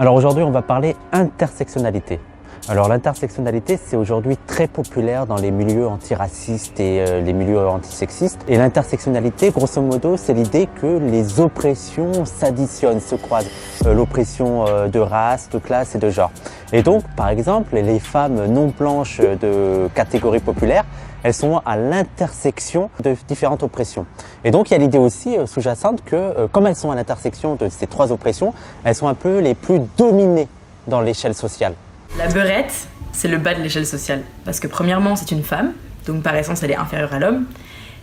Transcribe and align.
Alors 0.00 0.14
aujourd'hui, 0.14 0.42
on 0.42 0.50
va 0.50 0.62
parler 0.62 0.96
intersectionnalité. 1.12 2.20
Alors 2.70 2.88
l'intersectionnalité, 2.88 3.76
c'est 3.76 3.96
aujourd'hui 3.96 4.38
très 4.46 4.66
populaire 4.66 5.26
dans 5.26 5.36
les 5.36 5.50
milieux 5.50 5.86
antiracistes 5.86 6.80
et 6.80 7.04
euh, 7.06 7.20
les 7.20 7.34
milieux 7.34 7.68
antisexistes. 7.68 8.40
Et 8.48 8.56
l'intersectionnalité, 8.56 9.50
grosso 9.50 9.82
modo, 9.82 10.16
c'est 10.16 10.32
l'idée 10.32 10.70
que 10.80 10.86
les 10.86 11.38
oppressions 11.40 12.24
s'additionnent, 12.24 13.00
se 13.00 13.14
croisent. 13.14 13.50
Euh, 13.84 13.92
l'oppression 13.92 14.66
euh, 14.66 14.88
de 14.88 15.00
race, 15.00 15.50
de 15.50 15.58
classe 15.58 15.94
et 15.94 15.98
de 15.98 16.08
genre. 16.08 16.30
Et 16.72 16.82
donc, 16.82 17.02
par 17.14 17.28
exemple, 17.28 17.74
les 17.74 17.98
femmes 17.98 18.46
non 18.46 18.72
blanches 18.78 19.20
de 19.20 19.90
catégorie 19.94 20.40
populaire, 20.40 20.86
elles 21.22 21.34
sont 21.34 21.60
à 21.66 21.76
l'intersection 21.76 22.90
de 23.02 23.16
différentes 23.28 23.62
oppressions. 23.62 24.06
Et 24.44 24.50
donc 24.50 24.70
il 24.70 24.74
y 24.74 24.76
a 24.76 24.78
l'idée 24.78 24.98
aussi 24.98 25.36
sous-jacente 25.46 26.02
que 26.04 26.46
comme 26.46 26.66
elles 26.66 26.76
sont 26.76 26.90
à 26.90 26.94
l'intersection 26.94 27.56
de 27.56 27.68
ces 27.68 27.86
trois 27.86 28.12
oppressions, 28.12 28.54
elles 28.84 28.94
sont 28.94 29.08
un 29.08 29.14
peu 29.14 29.38
les 29.38 29.54
plus 29.54 29.80
dominées 29.96 30.48
dans 30.86 31.00
l'échelle 31.00 31.34
sociale. 31.34 31.74
La 32.18 32.28
beurette, 32.28 32.88
c'est 33.12 33.28
le 33.28 33.38
bas 33.38 33.54
de 33.54 33.62
l'échelle 33.62 33.86
sociale. 33.86 34.22
Parce 34.44 34.60
que 34.60 34.66
premièrement, 34.66 35.16
c'est 35.16 35.30
une 35.30 35.42
femme, 35.42 35.72
donc 36.06 36.22
par 36.22 36.34
essence, 36.34 36.62
elle 36.62 36.72
est 36.72 36.76
inférieure 36.76 37.12
à 37.14 37.18
l'homme. 37.18 37.44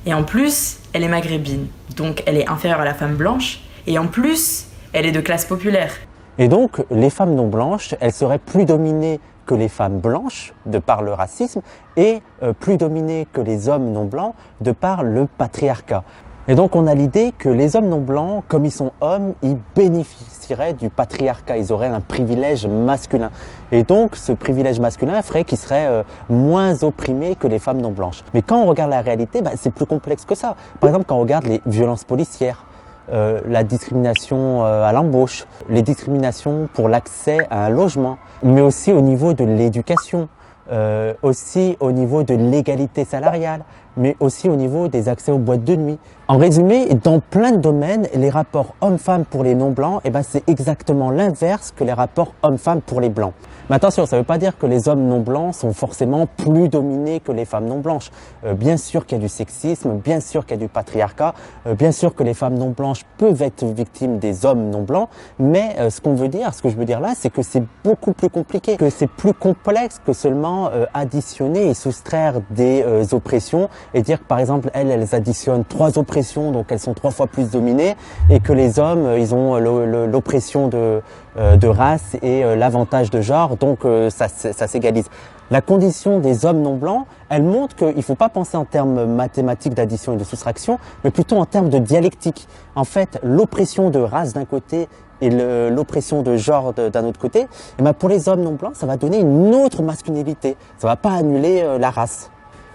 Et 0.05 0.13
en 0.13 0.23
plus, 0.23 0.77
elle 0.93 1.03
est 1.03 1.09
maghrébine, 1.09 1.67
donc 1.95 2.23
elle 2.25 2.37
est 2.37 2.47
inférieure 2.47 2.81
à 2.81 2.85
la 2.85 2.93
femme 2.93 3.15
blanche. 3.15 3.61
Et 3.85 3.99
en 3.99 4.07
plus, 4.07 4.67
elle 4.93 5.05
est 5.05 5.11
de 5.11 5.21
classe 5.21 5.45
populaire. 5.45 5.91
Et 6.39 6.47
donc, 6.47 6.85
les 6.91 7.09
femmes 7.09 7.33
non 7.33 7.47
blanches, 7.47 7.95
elles 7.99 8.13
seraient 8.13 8.37
plus 8.37 8.65
dominées 8.65 9.19
que 9.47 9.55
les 9.55 9.69
femmes 9.69 9.99
blanches 9.99 10.53
de 10.65 10.77
par 10.77 11.01
le 11.01 11.13
racisme 11.13 11.61
et 11.95 12.21
euh, 12.43 12.53
plus 12.53 12.77
dominées 12.77 13.27
que 13.31 13.41
les 13.41 13.69
hommes 13.69 13.91
non 13.91 14.05
blancs 14.05 14.35
de 14.61 14.71
par 14.71 15.03
le 15.03 15.25
patriarcat. 15.25 16.03
Et 16.49 16.55
donc 16.55 16.77
on 16.77 16.87
a 16.87 16.95
l'idée 16.95 17.33
que 17.37 17.49
les 17.49 17.75
hommes 17.75 17.89
non 17.89 17.99
blancs, 17.99 18.43
comme 18.47 18.65
ils 18.65 18.71
sont 18.71 18.91
hommes, 19.01 19.33
ils 19.41 19.57
bénéficieraient 19.75 20.73
du 20.73 20.89
patriarcat, 20.89 21.57
ils 21.57 21.73
auraient 21.73 21.87
un 21.87 21.99
privilège 21.99 22.67
masculin. 22.67 23.31
Et 23.73 23.83
donc 23.83 24.15
ce 24.15 24.31
privilège 24.31 24.79
masculin 24.79 25.21
ferait 25.21 25.43
qu'ils 25.43 25.57
seraient 25.57 25.87
euh, 25.87 26.03
moins 26.29 26.83
opprimés 26.83 27.35
que 27.35 27.47
les 27.47 27.59
femmes 27.59 27.81
non 27.81 27.91
blanches. 27.91 28.23
Mais 28.33 28.41
quand 28.41 28.61
on 28.61 28.65
regarde 28.65 28.91
la 28.91 29.01
réalité, 29.01 29.41
bah, 29.41 29.51
c'est 29.57 29.71
plus 29.71 29.85
complexe 29.85 30.23
que 30.23 30.35
ça. 30.35 30.55
Par 30.79 30.89
exemple, 30.89 31.05
quand 31.05 31.17
on 31.17 31.21
regarde 31.21 31.45
les 31.47 31.61
violences 31.65 32.05
policières, 32.05 32.66
euh, 33.11 33.41
la 33.47 33.63
discrimination 33.63 34.65
euh, 34.65 34.83
à 34.83 34.91
l'embauche, 34.91 35.45
les 35.69 35.81
discriminations 35.81 36.67
pour 36.73 36.89
l'accès 36.89 37.47
à 37.49 37.65
un 37.65 37.69
logement, 37.69 38.17
mais 38.43 38.61
aussi 38.61 38.91
au 38.91 39.01
niveau 39.01 39.33
de 39.33 39.45
l'éducation, 39.45 40.27
euh, 40.71 41.13
aussi 41.21 41.77
au 41.79 41.93
niveau 41.93 42.23
de 42.23 42.33
l'égalité 42.33 43.05
salariale, 43.05 43.63
mais 43.97 44.15
aussi 44.19 44.49
au 44.49 44.55
niveau 44.55 44.87
des 44.87 45.09
accès 45.09 45.31
aux 45.31 45.37
boîtes 45.37 45.63
de 45.63 45.75
nuit. 45.75 45.99
En 46.27 46.37
résumé, 46.37 46.87
dans 47.03 47.19
plein 47.19 47.51
de 47.51 47.57
domaines, 47.57 48.07
les 48.13 48.29
rapports 48.29 48.75
hommes-femmes 48.81 49.25
pour 49.25 49.43
les 49.43 49.55
non-blancs, 49.55 50.01
eh 50.03 50.09
ben, 50.09 50.23
c'est 50.23 50.47
exactement 50.49 51.09
l'inverse 51.09 51.73
que 51.75 51.83
les 51.83 51.93
rapports 51.93 52.33
hommes-femmes 52.43 52.81
pour 52.81 53.01
les 53.01 53.09
blancs. 53.09 53.33
Mais 53.69 53.75
attention, 53.75 54.05
ça 54.05 54.15
ne 54.15 54.21
veut 54.21 54.25
pas 54.25 54.37
dire 54.37 54.57
que 54.57 54.65
les 54.65 54.87
hommes 54.87 55.05
non 55.07 55.19
blancs 55.19 55.53
sont 55.53 55.73
forcément 55.73 56.25
plus 56.25 56.69
dominés 56.69 57.19
que 57.19 57.33
les 57.33 57.43
femmes 57.43 57.65
non 57.65 57.79
blanches. 57.79 58.11
Euh, 58.45 58.53
bien 58.53 58.77
sûr 58.77 59.05
qu'il 59.05 59.17
y 59.17 59.19
a 59.19 59.23
du 59.23 59.27
sexisme, 59.27 59.97
bien 59.97 60.21
sûr 60.21 60.45
qu'il 60.45 60.55
y 60.55 60.59
a 60.59 60.63
du 60.63 60.69
patriarcat, 60.69 61.33
euh, 61.65 61.73
bien 61.73 61.91
sûr 61.91 62.15
que 62.15 62.23
les 62.23 62.33
femmes 62.33 62.57
non 62.57 62.69
blanches 62.69 63.01
peuvent 63.17 63.41
être 63.41 63.65
victimes 63.65 64.19
des 64.19 64.45
hommes 64.45 64.69
non 64.69 64.83
blancs, 64.83 65.09
mais 65.37 65.75
euh, 65.79 65.89
ce 65.89 65.99
qu'on 65.99 66.13
veut 66.13 66.29
dire, 66.29 66.53
ce 66.53 66.61
que 66.61 66.69
je 66.69 66.77
veux 66.77 66.85
dire 66.85 67.01
là, 67.01 67.11
c'est 67.13 67.29
que 67.29 67.41
c'est 67.41 67.63
beaucoup 67.83 68.13
plus 68.13 68.29
compliqué, 68.29 68.77
que 68.77 68.89
c'est 68.89 69.07
plus 69.07 69.33
complexe 69.33 69.99
que 70.05 70.13
seulement 70.13 70.69
additionner 70.93 71.69
et 71.69 71.73
soustraire 71.73 72.35
des 72.51 72.83
oppressions 73.13 73.69
et 73.93 74.01
dire 74.01 74.19
que 74.19 74.25
par 74.25 74.39
exemple, 74.39 74.69
elles, 74.73 74.89
elles 74.89 75.15
additionnent 75.15 75.65
trois 75.65 75.97
oppressions, 75.97 76.51
donc 76.51 76.67
elles 76.69 76.79
sont 76.79 76.93
trois 76.93 77.11
fois 77.11 77.27
plus 77.27 77.51
dominées, 77.51 77.95
et 78.29 78.39
que 78.39 78.53
les 78.53 78.79
hommes, 78.79 79.15
ils 79.17 79.33
ont 79.33 79.57
l'oppression 79.57 80.67
de, 80.67 81.01
de 81.37 81.67
race 81.67 82.15
et 82.21 82.43
l'avantage 82.55 83.09
de 83.11 83.21
genre 83.21 83.57
donc 83.57 83.85
euh, 83.85 84.09
ça, 84.09 84.27
s'égalise. 84.27 85.05
La 85.49 85.61
condition 85.61 86.19
des 86.19 86.45
hommes 86.45 86.61
non 86.61 86.75
blancs, 86.75 87.05
elle 87.29 87.43
montre 87.43 87.75
qu'il 87.75 87.95
ne 87.95 88.01
faut 88.01 88.15
pas 88.15 88.27
penser 88.27 88.57
en 88.57 88.65
termes 88.65 89.05
mathématiques 89.05 89.73
d'addition 89.73 90.13
et 90.13 90.17
de 90.17 90.23
soustraction, 90.25 90.77
mais 91.03 91.11
plutôt 91.11 91.37
en 91.37 91.45
termes 91.45 91.69
de 91.69 91.77
dialectique. 91.77 92.47
En 92.75 92.83
fait, 92.83 93.19
l'oppression 93.23 93.89
de 93.89 93.99
race 93.99 94.33
d'un 94.33 94.45
côté 94.45 94.89
et 95.21 95.29
l'oppression 95.29 96.21
de 96.21 96.35
genre 96.35 96.73
d'un 96.73 97.05
autre 97.05 97.19
côté, 97.19 97.39
et 97.39 97.47
eh 97.79 97.81
ben 97.81 97.93
pour 97.93 98.09
les 98.09 98.29
hommes 98.29 98.41
non 98.41 98.53
blancs, 98.53 98.75
ça 98.75 98.85
va 98.85 98.97
donner 98.97 99.19
une 99.19 99.55
autre 99.55 99.81
masculinité. 99.81 100.57
Ça 100.77 100.87
va 100.87 100.95
pas 100.95 101.11
annuler 101.11 101.61
euh, 101.63 101.79
la 101.79 101.89
race. 101.89 102.29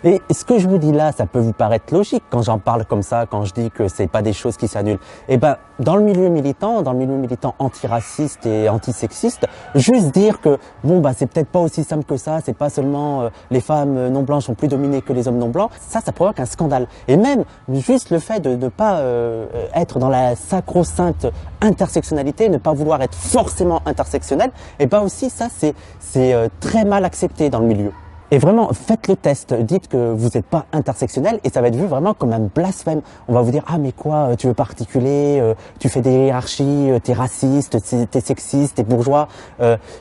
Et 0.04 0.20
ce 0.32 0.44
que 0.44 0.58
je 0.58 0.68
vous 0.68 0.78
dis 0.78 0.90
là, 0.90 1.12
ça 1.12 1.26
peut 1.26 1.38
vous 1.38 1.52
paraître 1.52 1.94
logique 1.94 2.24
quand 2.28 2.42
j'en 2.42 2.58
parle 2.58 2.84
comme 2.84 3.02
ça, 3.02 3.26
quand 3.26 3.44
je 3.44 3.52
dis 3.52 3.70
que 3.70 3.86
c'est 3.86 4.08
pas 4.08 4.20
des 4.20 4.32
choses 4.32 4.56
qui 4.56 4.66
s'annulent. 4.66 4.98
Eh 5.28 5.36
ben, 5.36 5.58
dans 5.78 5.94
le 5.94 6.02
milieu 6.02 6.28
militant, 6.28 6.82
dans 6.82 6.92
le 6.92 6.98
milieu 6.98 7.14
militant 7.14 7.54
antiraciste 7.60 8.44
et 8.46 8.68
antisexiste, 8.68 9.46
juste 9.76 10.12
dire 10.12 10.40
que 10.40 10.58
bon 10.82 11.00
bah 11.00 11.12
c'est 11.16 11.26
peut-être 11.26 11.48
pas 11.48 11.60
aussi 11.60 11.84
simple 11.84 12.04
que 12.04 12.16
ça, 12.16 12.40
c'est 12.44 12.56
pas 12.56 12.68
seulement 12.68 13.22
euh, 13.22 13.28
les 13.52 13.60
femmes 13.60 14.08
non 14.08 14.22
blanches 14.22 14.46
sont 14.46 14.54
plus 14.54 14.66
dominées 14.66 15.02
que 15.02 15.12
les 15.12 15.28
hommes 15.28 15.38
non 15.38 15.50
blancs, 15.50 15.70
ça 15.80 16.00
ça 16.00 16.10
provoque 16.10 16.40
un 16.40 16.46
scandale. 16.46 16.88
Et 17.06 17.16
même 17.16 17.44
juste 17.69 18.10
le 18.10 18.19
fait 18.19 18.40
de 18.40 18.56
ne 18.56 18.69
pas 18.69 18.96
euh, 18.98 19.46
être 19.74 20.00
dans 20.00 20.08
la 20.08 20.34
sacro-sainte 20.34 21.26
intersectionnalité, 21.60 22.48
ne 22.48 22.58
pas 22.58 22.72
vouloir 22.72 23.00
être 23.02 23.14
forcément 23.14 23.82
intersectionnel, 23.86 24.50
eh 24.80 24.86
ben 24.86 25.00
aussi 25.00 25.30
ça 25.30 25.46
c'est 25.56 25.74
c'est 26.00 26.34
euh, 26.34 26.48
très 26.58 26.84
mal 26.84 27.04
accepté 27.04 27.50
dans 27.50 27.60
le 27.60 27.66
milieu. 27.66 27.92
Et 28.32 28.38
vraiment, 28.38 28.72
faites 28.72 29.09
le 29.09 29.16
test. 29.16 29.53
Dites 29.53 29.88
que 29.88 30.10
vous 30.10 30.31
n'êtes 30.34 30.47
pas 30.47 30.65
intersectionnel 30.72 31.38
et 31.44 31.50
ça 31.50 31.60
va 31.60 31.69
être 31.69 31.76
vu 31.76 31.84
vraiment 31.84 32.15
comme 32.15 32.32
un 32.32 32.41
blasphème. 32.41 33.03
On 33.28 33.34
va 33.34 33.43
vous 33.43 33.50
dire, 33.50 33.62
ah 33.66 33.76
mais 33.76 33.93
quoi, 33.93 34.31
euh, 34.31 34.37
tu 34.37 34.47
veux 34.47 34.54
particulier, 34.54 35.38
euh, 35.38 35.53
tu 35.78 35.91
fais 35.91 36.00
des 36.00 36.10
hiérarchies, 36.10 36.91
euh, 36.91 36.98
t'es 36.98 37.12
raciste, 37.12 37.76
t'es 38.10 38.20
sexiste, 38.20 38.76
t'es 38.76 38.84
bourgeois. 38.84 39.28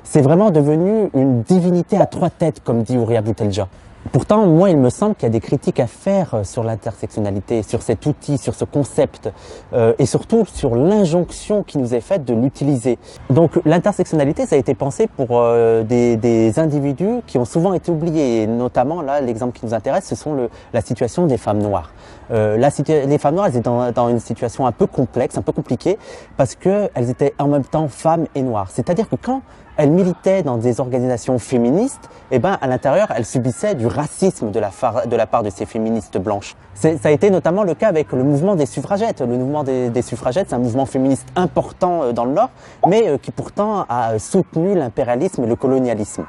c'est 0.05 0.21
vraiment 0.21 0.49
devenu 0.49 1.09
une 1.13 1.41
divinité 1.41 1.97
à 1.97 2.05
trois 2.05 2.29
têtes, 2.29 2.61
comme 2.63 2.83
dit 2.83 2.97
Ouria 2.97 3.21
Boutelja. 3.21 3.67
Pourtant, 4.11 4.47
moi, 4.47 4.71
il 4.71 4.77
me 4.77 4.89
semble 4.89 5.13
qu'il 5.13 5.23
y 5.23 5.27
a 5.27 5.29
des 5.29 5.39
critiques 5.39 5.79
à 5.79 5.85
faire 5.85 6.33
euh, 6.33 6.43
sur 6.43 6.63
l'intersectionnalité, 6.63 7.61
sur 7.61 7.83
cet 7.83 8.05
outil, 8.07 8.39
sur 8.39 8.55
ce 8.55 8.65
concept, 8.65 9.31
euh, 9.73 9.93
et 9.99 10.07
surtout 10.07 10.43
sur 10.51 10.75
l'injonction 10.75 11.61
qui 11.61 11.77
nous 11.77 11.93
est 11.93 12.01
faite 12.01 12.25
de 12.25 12.33
l'utiliser. 12.33 12.97
Donc, 13.29 13.59
l'intersectionnalité, 13.63 14.47
ça 14.47 14.55
a 14.55 14.57
été 14.57 14.73
pensé 14.73 15.07
pour 15.07 15.27
euh, 15.31 15.83
des, 15.83 16.59
individus 16.59 17.21
qui 17.27 17.37
ont 17.37 17.45
souvent 17.45 17.73
été 17.73 17.91
oubliés. 17.91 18.41
Et 18.41 18.47
notamment, 18.47 19.01
là, 19.01 19.21
l'exemple 19.21 19.57
qui 19.57 19.65
nous 19.65 19.73
intéresse, 19.73 20.05
ce 20.05 20.15
sont 20.15 20.33
le, 20.33 20.49
la 20.73 20.81
situation 20.81 21.27
des 21.27 21.37
femmes 21.37 21.59
noires. 21.59 21.93
Les 22.31 23.17
femmes 23.17 23.35
noires, 23.35 23.47
elles 23.47 23.57
étaient 23.57 23.69
dans, 23.69 23.91
dans, 23.91 24.09
une 24.09 24.19
situation 24.19 24.65
un 24.65 24.71
peu 24.71 24.87
complexe, 24.87 25.37
un 25.37 25.41
peu 25.41 25.51
compliquée, 25.51 25.97
parce 26.37 26.55
qu'elles 26.55 27.09
étaient 27.09 27.33
en 27.39 27.47
même 27.47 27.65
temps 27.65 27.87
femmes 27.87 28.25
et 28.35 28.41
noires. 28.41 28.69
C'est-à-dire 28.71 29.09
que 29.09 29.15
quand 29.15 29.41
elles 29.81 29.89
militaient 29.89 30.43
dans 30.43 30.57
des 30.57 30.79
organisations 30.79 31.39
féministes, 31.39 32.07
eh 32.29 32.37
ben, 32.37 32.55
à 32.61 32.67
l'intérieur, 32.67 33.11
elles 33.15 33.25
subissaient 33.25 33.73
du 33.73 33.87
racisme 33.87 34.51
de 34.51 34.59
la, 34.59 35.25
part 35.25 35.41
de 35.41 35.49
ces 35.49 35.65
féministes 35.65 36.19
blanches. 36.19 36.55
Ça 36.75 36.89
a 37.03 37.09
été 37.09 37.31
notamment 37.31 37.63
le 37.63 37.73
cas 37.73 37.87
avec 37.87 38.11
le 38.11 38.23
mouvement 38.23 38.55
des 38.55 38.67
suffragettes. 38.67 39.21
Le 39.21 39.37
mouvement 39.37 39.63
des, 39.63 40.01
suffragettes, 40.03 40.49
c'est 40.49 40.55
un 40.55 40.59
mouvement 40.59 40.85
féministe 40.85 41.27
important 41.35 42.03
euh, 42.03 42.11
dans 42.11 42.25
le 42.25 42.31
Nord, 42.33 42.51
mais 42.87 43.07
euh, 43.07 43.17
qui 43.17 43.31
pourtant 43.31 43.87
a 43.89 44.19
soutenu 44.19 44.75
l'impérialisme 44.75 45.43
et 45.45 45.47
le 45.47 45.55
colonialisme. 45.55 46.25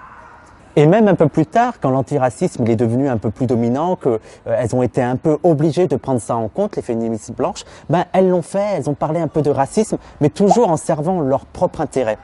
Et 0.75 0.87
même 0.87 1.07
un 1.07 1.15
peu 1.15 1.29
plus 1.29 1.45
tard, 1.45 1.75
quand 1.79 1.91
l'antiracisme 1.91 2.67
est 2.67 2.77
devenu 2.77 3.11
un 3.11 3.19
peu 3.19 3.31
plus 3.31 3.45
dominant, 3.45 3.97
qu'elles 3.97 4.19
euh, 4.47 4.67
ont 4.73 4.83
été 4.83 5.03
un 5.03 5.17
peu 5.17 5.37
obligées 5.43 5.89
de 5.89 5.97
prendre 5.97 6.23
ça 6.23 6.37
en 6.37 6.49
compte, 6.49 6.77
les 6.77 6.83
féministes 6.83 7.33
blanches, 7.33 7.65
ben 7.91 8.07
elles 8.15 8.31
l'ont 8.31 8.41
fait, 8.41 8.77
elles 8.77 8.89
ont 8.89 8.95
parlé 8.95 9.21
un 9.21 9.29
peu 9.29 9.43
de 9.43 9.51
racisme, 9.51 9.99
mais 10.23 10.31
toujours 10.31 10.71
en 10.71 10.79
servant 10.79 11.21
leur 11.21 11.45
propre 11.45 11.83
intérêt. 11.83 12.17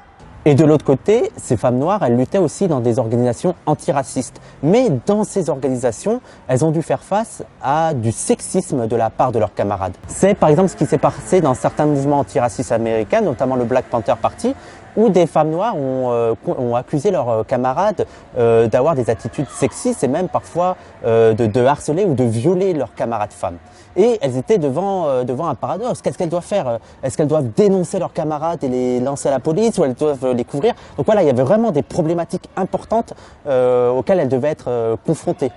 Et 0.44 0.54
de 0.54 0.64
l'autre 0.64 0.84
côté, 0.84 1.30
ces 1.36 1.56
femmes 1.56 1.78
noires, 1.78 2.02
elles 2.02 2.16
luttaient 2.16 2.38
aussi 2.38 2.68
dans 2.68 2.80
des 2.80 2.98
organisations 2.98 3.54
antiracistes. 3.66 4.40
Mais 4.62 4.88
dans 5.04 5.24
ces 5.24 5.50
organisations, 5.50 6.20
elles 6.46 6.64
ont 6.64 6.70
dû 6.70 6.80
faire 6.80 7.02
face 7.02 7.42
à 7.62 7.92
du 7.92 8.12
sexisme 8.12 8.86
de 8.86 8.96
la 8.96 9.10
part 9.10 9.32
de 9.32 9.38
leurs 9.38 9.52
camarades. 9.52 9.94
C'est 10.06 10.34
par 10.34 10.48
exemple 10.48 10.68
ce 10.68 10.76
qui 10.76 10.86
s'est 10.86 10.96
passé 10.98 11.40
dans 11.40 11.54
certains 11.54 11.86
mouvements 11.86 12.20
antiracistes 12.20 12.72
américains, 12.72 13.20
notamment 13.20 13.56
le 13.56 13.64
Black 13.64 13.86
Panther 13.86 14.14
Party, 14.20 14.54
où 14.98 15.08
des 15.08 15.26
femmes 15.26 15.50
noires 15.50 15.76
ont, 15.76 16.10
euh, 16.10 16.74
accusé 16.74 17.10
leurs 17.10 17.28
euh, 17.28 17.42
camarades 17.44 18.04
euh, 18.36 18.66
d'avoir 18.66 18.96
des 18.96 19.08
attitudes 19.08 19.48
sexistes 19.48 20.02
et 20.02 20.08
même 20.08 20.28
parfois 20.28 20.76
de, 21.04 21.64
harceler 21.64 22.04
ou 22.04 22.14
de 22.14 22.24
violer 22.24 22.72
leurs 22.72 22.94
camarades 22.94 23.32
femmes. 23.32 23.58
Et 23.96 24.18
elles 24.20 24.36
étaient 24.36 24.58
devant, 24.58 25.24
devant 25.24 25.48
un 25.48 25.54
paradoxe. 25.54 26.02
Qu'est-ce 26.02 26.18
qu'elles 26.18 26.28
doivent 26.28 26.44
faire 26.44 26.78
Est-ce 27.02 27.16
qu'elles 27.16 27.28
doivent 27.28 27.50
dénoncer 27.56 27.98
leurs 27.98 28.12
camarades 28.12 28.64
et 28.64 28.68
les 28.68 29.00
lancer 29.00 29.28
à 29.28 29.30
la 29.30 29.38
police 29.38 29.78
ou 29.78 29.84
elles 29.84 29.94
doivent 29.94 30.32
les 30.32 30.44
couvrir? 30.44 30.74
Donc 30.96 31.06
voilà, 31.06 31.22
il 31.22 31.26
y 31.26 31.30
avait 31.30 31.42
vraiment 31.42 31.70
des 31.70 31.82
problématiques 31.82 32.48
importantes 32.56 33.14
auxquelles 33.46 34.20
elles 34.20 34.28
devaient 34.28 34.48
être 34.48 34.96
confrontées. 35.06 35.52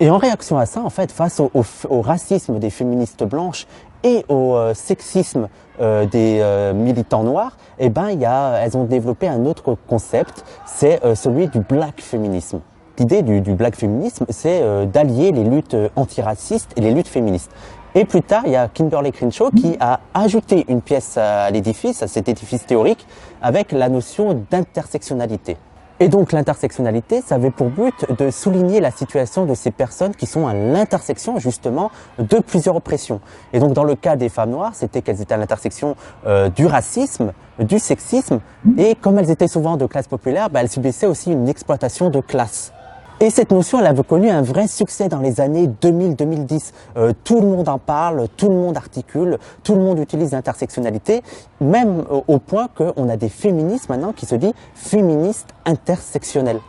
Et 0.00 0.10
en 0.10 0.18
réaction 0.18 0.58
à 0.58 0.66
ça, 0.66 0.80
en 0.80 0.90
fait, 0.90 1.10
face 1.10 1.40
au 1.40 2.00
racisme 2.02 2.58
des 2.58 2.70
féministes 2.70 3.24
blanches 3.24 3.66
et 4.04 4.24
au 4.28 4.54
euh, 4.54 4.74
sexisme 4.74 5.48
euh, 5.80 6.06
des 6.06 6.38
euh, 6.40 6.72
militants 6.72 7.22
noirs, 7.22 7.56
eh 7.78 7.88
ben, 7.88 8.10
y 8.10 8.24
a, 8.24 8.58
elles 8.58 8.76
ont 8.76 8.84
développé 8.84 9.28
un 9.28 9.44
autre 9.46 9.76
concept, 9.88 10.44
c'est 10.66 11.00
celui 11.14 11.48
du 11.48 11.60
black 11.60 12.00
féminisme. 12.00 12.60
L'idée 12.98 13.22
du, 13.22 13.40
du, 13.40 13.54
black 13.54 13.76
féminisme, 13.76 14.26
c'est 14.28 14.86
d'allier 14.86 15.30
les 15.30 15.44
luttes 15.44 15.76
antiracistes 15.94 16.72
et 16.76 16.80
les 16.80 16.92
luttes 16.92 17.06
féministes. 17.06 17.52
Et 17.94 18.04
plus 18.04 18.22
tard, 18.22 18.42
il 18.46 18.52
y 18.52 18.56
a 18.56 18.66
Kimberly 18.66 19.12
Crenshaw 19.12 19.50
qui 19.50 19.76
a 19.78 20.00
ajouté 20.14 20.64
une 20.68 20.82
pièce 20.82 21.16
à 21.16 21.48
l'édifice, 21.50 22.02
à 22.02 22.08
cet 22.08 22.28
édifice 22.28 22.66
théorique, 22.66 23.06
avec 23.40 23.70
la 23.70 23.88
notion 23.88 24.44
d'intersectionnalité. 24.50 25.56
Et 26.00 26.08
donc 26.08 26.30
l'intersectionnalité, 26.30 27.22
ça 27.22 27.34
avait 27.34 27.50
pour 27.50 27.70
but 27.70 28.06
de 28.16 28.30
souligner 28.30 28.80
la 28.80 28.92
situation 28.92 29.46
de 29.46 29.54
ces 29.54 29.72
personnes 29.72 30.14
qui 30.14 30.26
sont 30.26 30.46
à 30.46 30.54
l'intersection 30.54 31.38
justement 31.40 31.90
de 32.18 32.38
plusieurs 32.38 32.76
oppressions. 32.76 33.20
Et 33.52 33.58
donc 33.58 33.72
dans 33.72 33.82
le 33.82 33.96
cas 33.96 34.14
des 34.14 34.28
femmes 34.28 34.50
noires, 34.50 34.74
c'était 34.74 35.02
qu'elles 35.02 35.20
étaient 35.20 35.34
à 35.34 35.38
l'intersection 35.38 35.96
euh, 36.26 36.50
du 36.50 36.66
racisme, 36.66 37.32
du 37.58 37.80
sexisme, 37.80 38.40
et 38.76 38.94
comme 38.94 39.18
elles 39.18 39.30
étaient 39.30 39.48
souvent 39.48 39.76
de 39.76 39.86
classe 39.86 40.06
populaire, 40.06 40.50
bah, 40.50 40.60
elles 40.60 40.70
subissaient 40.70 41.06
aussi 41.06 41.32
une 41.32 41.48
exploitation 41.48 42.10
de 42.10 42.20
classe. 42.20 42.72
Et 43.20 43.30
cette 43.30 43.50
notion, 43.50 43.80
elle 43.80 43.86
avait 43.86 44.04
connu 44.04 44.28
un 44.28 44.42
vrai 44.42 44.68
succès 44.68 45.08
dans 45.08 45.18
les 45.18 45.40
années 45.40 45.68
2000-2010. 45.82 46.72
Euh, 46.96 47.12
tout 47.24 47.40
le 47.40 47.48
monde 47.48 47.68
en 47.68 47.78
parle, 47.78 48.28
tout 48.36 48.48
le 48.48 48.54
monde 48.54 48.76
articule, 48.76 49.38
tout 49.64 49.74
le 49.74 49.80
monde 49.80 49.98
utilise 49.98 50.30
l'intersectionnalité, 50.30 51.22
même 51.60 52.04
au 52.28 52.38
point 52.38 52.68
qu'on 52.68 53.08
a 53.08 53.16
des 53.16 53.28
féministes 53.28 53.88
maintenant 53.88 54.12
qui 54.12 54.24
se 54.24 54.36
disent 54.36 54.52
féministes 54.74 55.48
intersectionnels. 55.64 56.60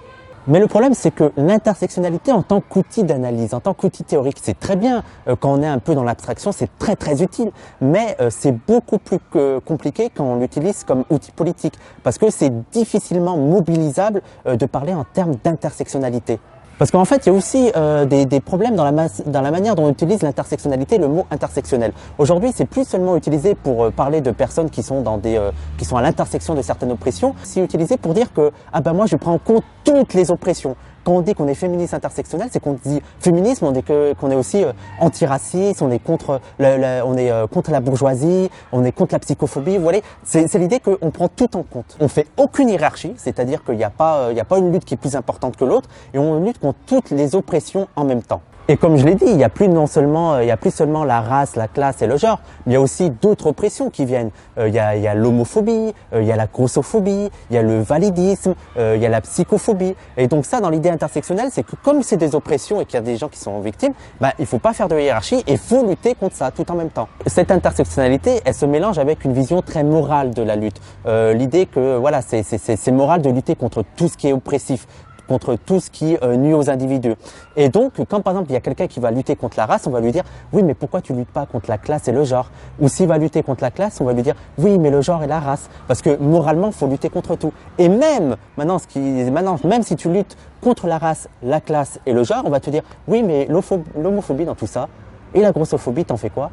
Mais 0.50 0.60
le 0.60 0.66
problème, 0.66 0.96
c'est 0.96 1.12
que 1.12 1.31
l'intersectionnalité 1.38 2.31
en 2.31 2.42
tant 2.42 2.60
qu'outil 2.60 3.04
d'analyse, 3.04 3.54
en 3.54 3.60
tant 3.60 3.75
qu'outil 3.75 4.04
théorique, 4.04 4.40
c'est 4.42 4.60
très 4.60 4.75
bien. 4.75 5.04
Euh, 5.28 5.36
quand 5.40 5.54
on 5.54 5.62
est 5.62 5.68
un 5.68 5.78
peu 5.78 5.94
dans 5.94 6.04
l'abstraction, 6.04 6.51
c'est 6.51 6.75
très 6.80 6.96
très 6.96 7.22
utile. 7.22 7.51
Mais 7.81 8.18
euh, 8.19 8.31
c'est 8.31 8.51
beaucoup 8.51 8.98
plus 8.98 9.19
compliqué 9.63 10.10
quand 10.10 10.24
on 10.24 10.40
l'utilise 10.40 10.84
comme 10.86 11.04
outil 11.12 11.31
politique, 11.31 11.75
parce 12.01 12.18
que 12.18 12.31
c'est 12.31 12.51
difficilement 12.72 13.38
mobilisable 13.38 14.24
euh, 14.48 14.56
de 14.56 14.66
parler 14.66 14.96
en 14.96 15.04
termes 15.04 15.36
d'intersectionnalité. 15.44 16.40
Parce 16.80 16.92
qu'en 16.92 17.04
fait, 17.04 17.26
il 17.26 17.30
y 17.30 17.30
a 17.30 17.36
aussi 17.36 17.72
euh, 17.76 18.06
des, 18.06 18.40
problèmes 18.40 18.78
dans 18.78 18.86
la, 18.86 19.52
manière 19.52 19.76
dont 19.76 19.84
on 19.84 19.92
utilise 19.92 20.24
l'intersectionnalité, 20.24 20.98
le 20.98 21.10
mot 21.10 21.26
intersectionnel. 21.30 21.92
Aujourd'hui, 22.18 22.52
c'est 22.56 22.66
plus 22.66 22.88
seulement 22.88 23.18
utilisé 23.18 23.54
pour 23.54 23.84
euh, 23.84 23.92
parler 23.92 24.22
de 24.22 24.31
personnes 24.31 24.70
qui 24.70 24.81
sont 24.81 25.04
euh, 25.26 25.52
qui 25.78 25.84
sont 25.84 25.98
à 25.98 26.02
l'intersection 26.02 26.56
de 26.56 26.62
certaines 26.62 26.92
oppressions. 26.92 27.36
C'est 27.44 27.62
utilisé 27.62 27.98
pour 27.98 28.14
dire 28.14 28.31
que 28.31 28.52
ah 28.72 28.80
ben 28.80 28.94
moi 28.94 29.08
je 29.08 29.18
prends 29.18 29.34
en 29.34 29.40
compte 29.40 29.66
toutes 29.84 30.14
les 30.14 30.31
oppressions 30.31 30.78
quand 31.10 31.16
on 31.16 31.22
dit 31.22 31.34
qu'on 31.34 31.48
est 31.48 31.56
féministe 31.56 31.96
intersectionnel, 31.96 32.50
c'est 32.52 32.60
qu'on 32.60 32.74
dit 32.74 33.02
féminisme, 33.20 33.66
on 33.66 33.72
dit 33.72 33.82
qu'on 33.82 34.30
est 34.30 34.36
aussi 34.36 34.64
euh, 34.64 34.74
antiraciste, 35.00 35.82
on 35.82 35.90
est 35.90 35.98
contre, 35.98 36.40
le, 36.60 37.02
on 37.04 37.18
est 37.18 37.32
euh, 37.32 37.48
contre 37.48 37.72
la 37.72 37.80
bourgeoisie, 37.80 38.52
on 38.72 38.86
est 38.86 38.92
contre 38.92 39.16
la 39.16 39.20
psychophobie. 39.20 39.80
Vous 39.80 39.90
c'est 40.24 40.54
l'idée 40.60 40.80
qu'on 40.80 41.10
prend 41.10 41.28
tout 41.28 41.58
en 41.58 41.64
compte. 41.64 41.98
On 42.00 42.08
fait 42.08 42.28
aucune 42.38 42.70
hiérarchie, 42.70 43.14
c'est-à-dire 43.18 43.64
qu'il 43.64 43.78
n'y 43.78 43.84
euh, 43.84 43.88
a 43.88 44.46
pas 44.46 44.58
une 44.60 44.72
lutte 44.72 44.86
qui 44.86 44.94
est 44.94 44.98
plus 44.98 45.16
importante 45.16 45.58
que 45.58 45.66
l'autre, 45.66 45.90
et 46.14 46.20
on 46.20 46.44
lutte 46.44 46.60
contre 46.60 46.78
toutes 46.86 47.10
les 47.10 47.34
oppressions 47.34 47.88
en 47.96 48.06
même 48.06 48.22
temps. 48.22 48.42
Et 48.71 48.77
comme 48.77 48.98
je 48.98 49.04
l'ai 49.04 49.16
dit, 49.16 49.25
il 49.25 49.36
n'y 49.36 49.44
a 49.44 49.50
plus 49.50 49.68
non 49.68 49.88
seulement, 49.88 50.36
euh, 50.36 50.44
il 50.44 50.48
y 50.48 50.51
a 50.51 50.57
plus 50.57 50.69
seulement 50.69 51.04
la 51.04 51.21
race, 51.21 51.56
la 51.56 51.68
classe 51.68 52.04
et 52.04 52.07
le 52.07 52.18
genre, 52.18 52.39
mais 52.68 52.74
il 52.74 52.75
y 52.75 52.77
a 52.77 52.81
aussi 52.81 53.10
d'autres 53.10 53.48
oppressions 53.48 53.89
qui 53.89 54.06
viennent. 54.06 54.30
Euh, 54.60 54.68
il 54.68 54.75
y 54.75 54.77
a, 54.77 55.16
l'homophobie, 55.16 55.95
euh, 56.13 56.21
il 56.21 56.27
y 56.27 56.31
a 56.31 56.36
la 56.36 56.45
grossophobie, 56.45 57.31
il 57.50 57.56
y 57.56 57.57
a 57.57 57.63
le 57.63 57.81
validisme, 57.81 58.54
il 58.77 59.01
y 59.01 59.06
a 59.07 59.10
la 59.10 59.21
psychophobie. 59.21 59.95
Et 60.18 60.27
donc 60.27 60.45
ça, 60.45 60.62
dans 60.62 60.69
l'idée 60.69 60.92
intersectionnelle, 60.92 61.50
c'est 61.51 61.63
que 61.63 61.75
comme 61.83 62.04
c'est 62.04 62.18
des 62.18 62.36
oppressions 62.36 62.80
et 62.80 62.86
qu'il 62.86 62.94
y 62.94 62.98
a 62.98 63.01
des 63.01 63.18
gens 63.18 63.27
qui 63.27 63.39
sont 63.39 63.60
victimes, 63.60 63.94
bah, 64.21 64.33
il 64.38 64.45
faut 64.45 64.60
pas 64.60 64.74
faire 64.74 64.88
de 64.88 65.00
hiérarchie 65.00 65.44
et 65.48 65.57
faut 65.57 65.83
lutter 65.83 66.13
contre 66.13 66.36
ça 66.36 66.51
tout 66.51 66.69
en 66.72 66.75
même 66.75 66.92
temps. 66.92 67.10
Cette 67.25 67.50
intersectionnalité, 67.50 68.42
elle 68.45 68.54
se 68.54 68.68
mélange 68.68 69.00
avec 69.00 69.25
une 69.25 69.33
vision 69.33 69.63
très 69.63 69.83
morale 69.83 70.30
de 70.31 70.44
la 70.44 70.56
lutte. 70.56 70.80
l'idée 71.07 71.65
que 71.65 71.98
voilà, 71.98 72.22
c'est 72.22 72.92
moral 72.92 73.24
de 73.24 73.31
lutter 73.31 73.56
contre 73.56 73.83
tout 73.95 74.10
ce 74.10 74.15
qui 74.15 74.27
est 74.27 74.33
oppressif, 74.33 74.86
contre 75.30 75.56
tout 75.56 75.80
ce 75.80 75.90
qui 75.90 76.18
euh, 76.24 76.36
nuit 76.36 76.54
aux 76.54 76.70
individus. 76.70 77.16
Et 77.56 77.70
donc, 77.70 77.94
quand 78.10 78.22
par 78.22 78.34
exemple 78.34 78.50
il 78.50 78.54
y 78.54 78.58
a 78.58 78.62
quelqu'un 78.62 78.88
qui 78.88 79.00
va 79.00 79.12
lutter 79.12 79.36
contre 79.36 79.58
la 79.58 79.66
race, 79.66 79.88
on 79.88 79.92
va 79.92 80.02
lui 80.02 80.12
dire 80.12 80.24
oui, 80.52 80.64
mais 80.64 80.74
pourquoi 80.74 81.02
tu 81.02 81.14
luttes 81.14 81.31
pas 81.31 81.46
contre 81.46 81.70
la 81.70 81.78
classe 81.78 82.08
et 82.08 82.12
le 82.12 82.24
genre? 82.24 82.50
Ou 82.81 82.90
s'il 82.90 83.08
va 83.08 83.18
lutter 83.18 83.44
contre 83.44 83.64
la 83.64 83.72
classe, 83.72 84.02
on 84.02 84.06
va 84.06 84.14
lui 84.14 84.24
dire 84.24 84.36
oui, 84.58 84.78
mais 84.80 84.90
le 84.90 85.02
genre 85.02 85.24
et 85.24 85.28
la 85.28 85.40
race, 85.40 85.70
parce 85.88 86.02
que 86.02 86.18
moralement, 86.18 86.68
il 86.68 86.74
faut 86.74 86.88
lutter 86.88 87.10
contre 87.10 87.36
tout. 87.36 87.54
Et 87.78 87.88
même 87.88 88.36
maintenant, 88.58 88.78
maintenant, 89.31 89.58
même 89.64 89.84
si 89.84 89.96
tu 89.96 90.10
luttes 90.12 90.36
contre 90.62 90.88
la 90.88 90.98
race, 90.98 91.30
la 91.44 91.62
classe 91.62 92.00
et 92.06 92.12
le 92.12 92.24
genre, 92.24 92.42
on 92.46 92.50
va 92.50 92.60
te 92.60 92.70
dire 92.70 92.84
oui, 93.08 93.24
mais 93.24 93.48
l'homophobie 93.96 94.46
dans 94.46 94.56
tout 94.56 94.68
ça 94.68 94.90
et 95.34 95.42
la 95.42 95.52
grossophobie, 95.52 96.06
t'en 96.06 96.18
fais 96.18 96.30
quoi? 96.30 96.50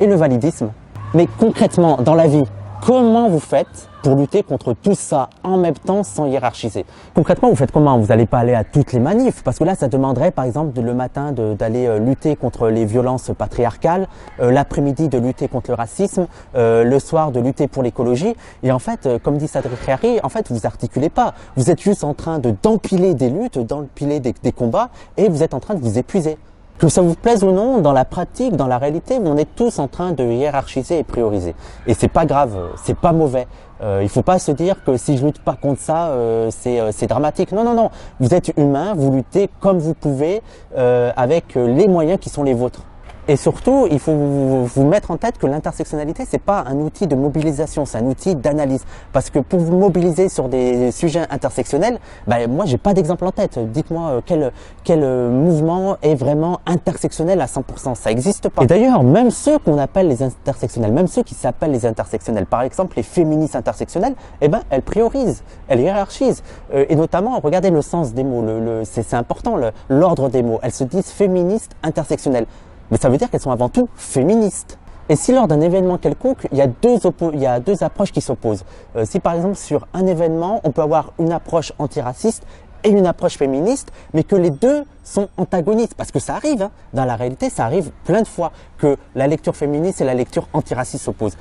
Et 0.00 0.06
le 0.06 0.14
validisme 0.14 0.70
Mais 1.14 1.26
concrètement, 1.38 1.96
dans 1.96 2.14
la 2.14 2.26
vie, 2.26 2.44
Comment 2.80 3.28
vous 3.28 3.40
faites 3.40 3.88
pour 4.02 4.14
lutter 4.14 4.42
contre 4.42 4.72
tout 4.72 4.94
ça 4.94 5.28
en 5.42 5.58
même 5.58 5.74
temps 5.74 6.02
sans 6.02 6.26
hiérarchiser? 6.26 6.86
Concrètement, 7.14 7.50
vous 7.50 7.56
faites 7.56 7.72
comment? 7.72 7.98
Vous 7.98 8.06
n'allez 8.06 8.24
pas 8.24 8.38
aller 8.38 8.54
à 8.54 8.64
toutes 8.64 8.92
les 8.92 9.00
manifs? 9.00 9.42
Parce 9.42 9.58
que 9.58 9.64
là, 9.64 9.74
ça 9.74 9.88
demanderait 9.88 10.30
par 10.30 10.44
exemple 10.44 10.80
le 10.80 10.94
matin 10.94 11.32
d'aller 11.32 11.86
euh, 11.86 11.98
lutter 11.98 12.36
contre 12.36 12.68
les 12.68 12.84
violences 12.84 13.30
patriarcales, 13.36 14.06
euh, 14.40 14.50
l'après-midi 14.50 15.08
de 15.08 15.18
lutter 15.18 15.48
contre 15.48 15.70
le 15.70 15.74
racisme, 15.74 16.28
euh, 16.54 16.84
le 16.84 16.98
soir 16.98 17.32
de 17.32 17.40
lutter 17.40 17.68
pour 17.68 17.82
l'écologie. 17.82 18.34
Et 18.62 18.72
en 18.72 18.78
fait, 18.78 19.08
comme 19.22 19.36
dit 19.36 19.48
Sadri 19.48 19.76
Khari, 19.84 20.20
en 20.22 20.28
fait, 20.28 20.50
vous 20.50 20.64
articulez 20.64 21.10
pas. 21.10 21.34
Vous 21.56 21.70
êtes 21.70 21.80
juste 21.80 22.04
en 22.04 22.14
train 22.14 22.38
de 22.38 22.54
d'empiler 22.62 23.14
des 23.14 23.28
luttes, 23.28 23.58
d'empiler 23.58 24.20
des, 24.20 24.34
des 24.42 24.52
combats 24.52 24.88
et 25.16 25.28
vous 25.28 25.42
êtes 25.42 25.52
en 25.52 25.60
train 25.60 25.74
de 25.74 25.80
vous 25.80 25.98
épuiser. 25.98 26.38
Que 26.78 26.88
ça 26.88 27.02
vous 27.02 27.16
plaise 27.16 27.42
ou 27.42 27.50
non, 27.50 27.78
dans 27.78 27.92
la 27.92 28.04
pratique, 28.04 28.54
dans 28.54 28.68
la 28.68 28.78
réalité, 28.78 29.18
on 29.20 29.36
est 29.36 29.52
tous 29.56 29.80
en 29.80 29.88
train 29.88 30.12
de 30.12 30.22
hiérarchiser 30.22 31.00
et 31.00 31.02
prioriser. 31.02 31.56
Et 31.88 31.94
c'est 31.94 32.06
pas 32.06 32.24
grave, 32.24 32.56
c'est 32.84 32.96
pas 32.96 33.12
mauvais. 33.12 33.48
Euh, 33.82 34.00
il 34.02 34.08
faut 34.08 34.22
pas 34.22 34.38
se 34.38 34.52
dire 34.52 34.84
que 34.84 34.96
si 34.96 35.18
je 35.18 35.26
lutte 35.26 35.40
pas 35.40 35.54
contre 35.54 35.80
ça, 35.80 36.10
euh, 36.10 36.50
euh, 36.66 36.90
c'est 36.92 37.06
dramatique. 37.08 37.50
Non, 37.50 37.64
non, 37.64 37.74
non. 37.74 37.90
Vous 38.20 38.32
êtes 38.32 38.52
humain, 38.56 38.94
vous 38.96 39.10
luttez 39.12 39.50
comme 39.60 39.78
vous 39.78 39.94
pouvez, 39.94 40.40
euh, 40.76 41.10
avec 41.16 41.56
les 41.56 41.88
moyens 41.88 42.20
qui 42.20 42.28
sont 42.28 42.44
les 42.44 42.54
vôtres. 42.54 42.82
Et 43.30 43.36
surtout, 43.36 43.86
il 43.90 43.98
faut 43.98 44.14
vous, 44.14 44.84
mettre 44.84 45.10
en 45.10 45.18
tête 45.18 45.36
que 45.36 45.46
l'intersectionnalité, 45.46 46.24
c'est 46.26 46.40
pas 46.40 46.64
un 46.66 46.76
outil 46.76 47.06
de 47.06 47.14
mobilisation, 47.14 47.84
c'est 47.84 47.98
un 47.98 48.06
outil 48.06 48.34
d'analyse. 48.34 48.86
Parce 49.12 49.28
que 49.28 49.38
pour 49.38 49.60
vous 49.60 49.76
mobiliser 49.76 50.30
sur 50.30 50.48
des 50.48 50.90
sujets 50.92 51.26
intersectionnels, 51.28 51.98
ben 52.26 52.50
moi, 52.50 52.64
j'ai 52.64 52.78
pas 52.78 52.94
d'exemple 52.94 53.26
en 53.26 53.32
tête. 53.32 53.58
Dites-moi 53.70 54.08
euh, 54.08 54.20
quel, 54.24 54.50
quel 54.82 55.00
euh, 55.02 55.30
mouvement 55.30 55.98
est 56.00 56.14
vraiment 56.14 56.60
intersectionnel 56.64 57.42
à 57.42 57.44
100%. 57.44 57.96
Ça 57.96 58.10
existe 58.10 58.48
pas. 58.48 58.62
Et 58.62 58.66
d'ailleurs, 58.66 59.02
même 59.02 59.30
ceux 59.30 59.58
qu'on 59.58 59.76
appelle 59.76 60.08
les 60.08 60.22
intersectionnels, 60.22 60.92
même 60.92 61.06
ceux 61.06 61.22
qui 61.22 61.34
s'appellent 61.34 61.72
les 61.72 61.84
intersectionnels, 61.84 62.46
par 62.46 62.62
exemple 62.62 62.96
les 62.96 63.02
féministes 63.02 63.56
intersectionnelles, 63.56 64.14
eh 64.40 64.48
ben, 64.48 64.62
elles 64.70 64.80
priorisent, 64.80 65.42
elles 65.68 65.80
hiérarchisent. 65.80 66.42
Euh, 66.72 66.86
et 66.88 66.96
notamment, 66.96 67.38
regardez 67.40 67.68
le 67.68 67.82
sens 67.82 68.14
des 68.14 68.24
mots, 68.24 68.40
le, 68.40 68.58
le 68.58 68.82
c'est 68.84 69.12
important, 69.12 69.58
l'ordre 69.90 70.30
des 70.30 70.42
mots. 70.42 70.60
Elles 70.62 70.72
se 70.72 70.84
disent 70.84 71.10
féministes 71.10 71.72
intersectionnelles 71.82 72.46
mais 72.90 72.96
ça 72.98 73.08
veut 73.08 73.16
dire 73.16 73.30
qu'elles 73.30 73.40
sont 73.40 73.50
avant 73.50 73.68
tout 73.68 73.88
féministes. 73.96 74.78
Et 75.10 75.16
si 75.16 75.32
lors 75.32 75.48
d'un 75.48 75.60
événement 75.60 75.96
quelconque, 75.96 76.46
il 76.52 76.58
y 76.58 76.60
a 76.60 76.66
deux, 76.66 76.98
il 77.32 77.40
y 77.40 77.46
a 77.46 77.60
deux 77.60 77.82
approches 77.82 78.12
qui 78.12 78.20
s'opposent. 78.20 78.64
Euh, 78.96 79.06
si 79.06 79.20
par 79.20 79.34
exemple 79.34 79.56
sur 79.56 79.86
un 79.94 80.06
événement, 80.06 80.60
on 80.64 80.70
peut 80.70 80.82
avoir 80.82 81.12
une 81.18 81.32
approche 81.32 81.72
antiraciste 81.78 82.44
et 82.84 82.90
une 82.90 83.06
approche 83.06 83.38
féministe, 83.38 83.90
mais 84.12 84.22
que 84.22 84.36
les 84.36 84.50
deux 84.50 84.84
sont 85.02 85.28
antagonistes, 85.36 85.94
parce 85.94 86.12
que 86.12 86.18
ça 86.18 86.34
arrive, 86.34 86.62
hein. 86.62 86.70
dans 86.92 87.06
la 87.06 87.16
réalité, 87.16 87.50
ça 87.50 87.64
arrive 87.64 87.90
plein 88.04 88.22
de 88.22 88.28
fois 88.28 88.52
que 88.76 88.96
la 89.14 89.26
lecture 89.26 89.56
féministe 89.56 90.00
et 90.00 90.04
la 90.04 90.14
lecture 90.14 90.46
antiraciste 90.52 91.04
s'opposent. 91.04 91.36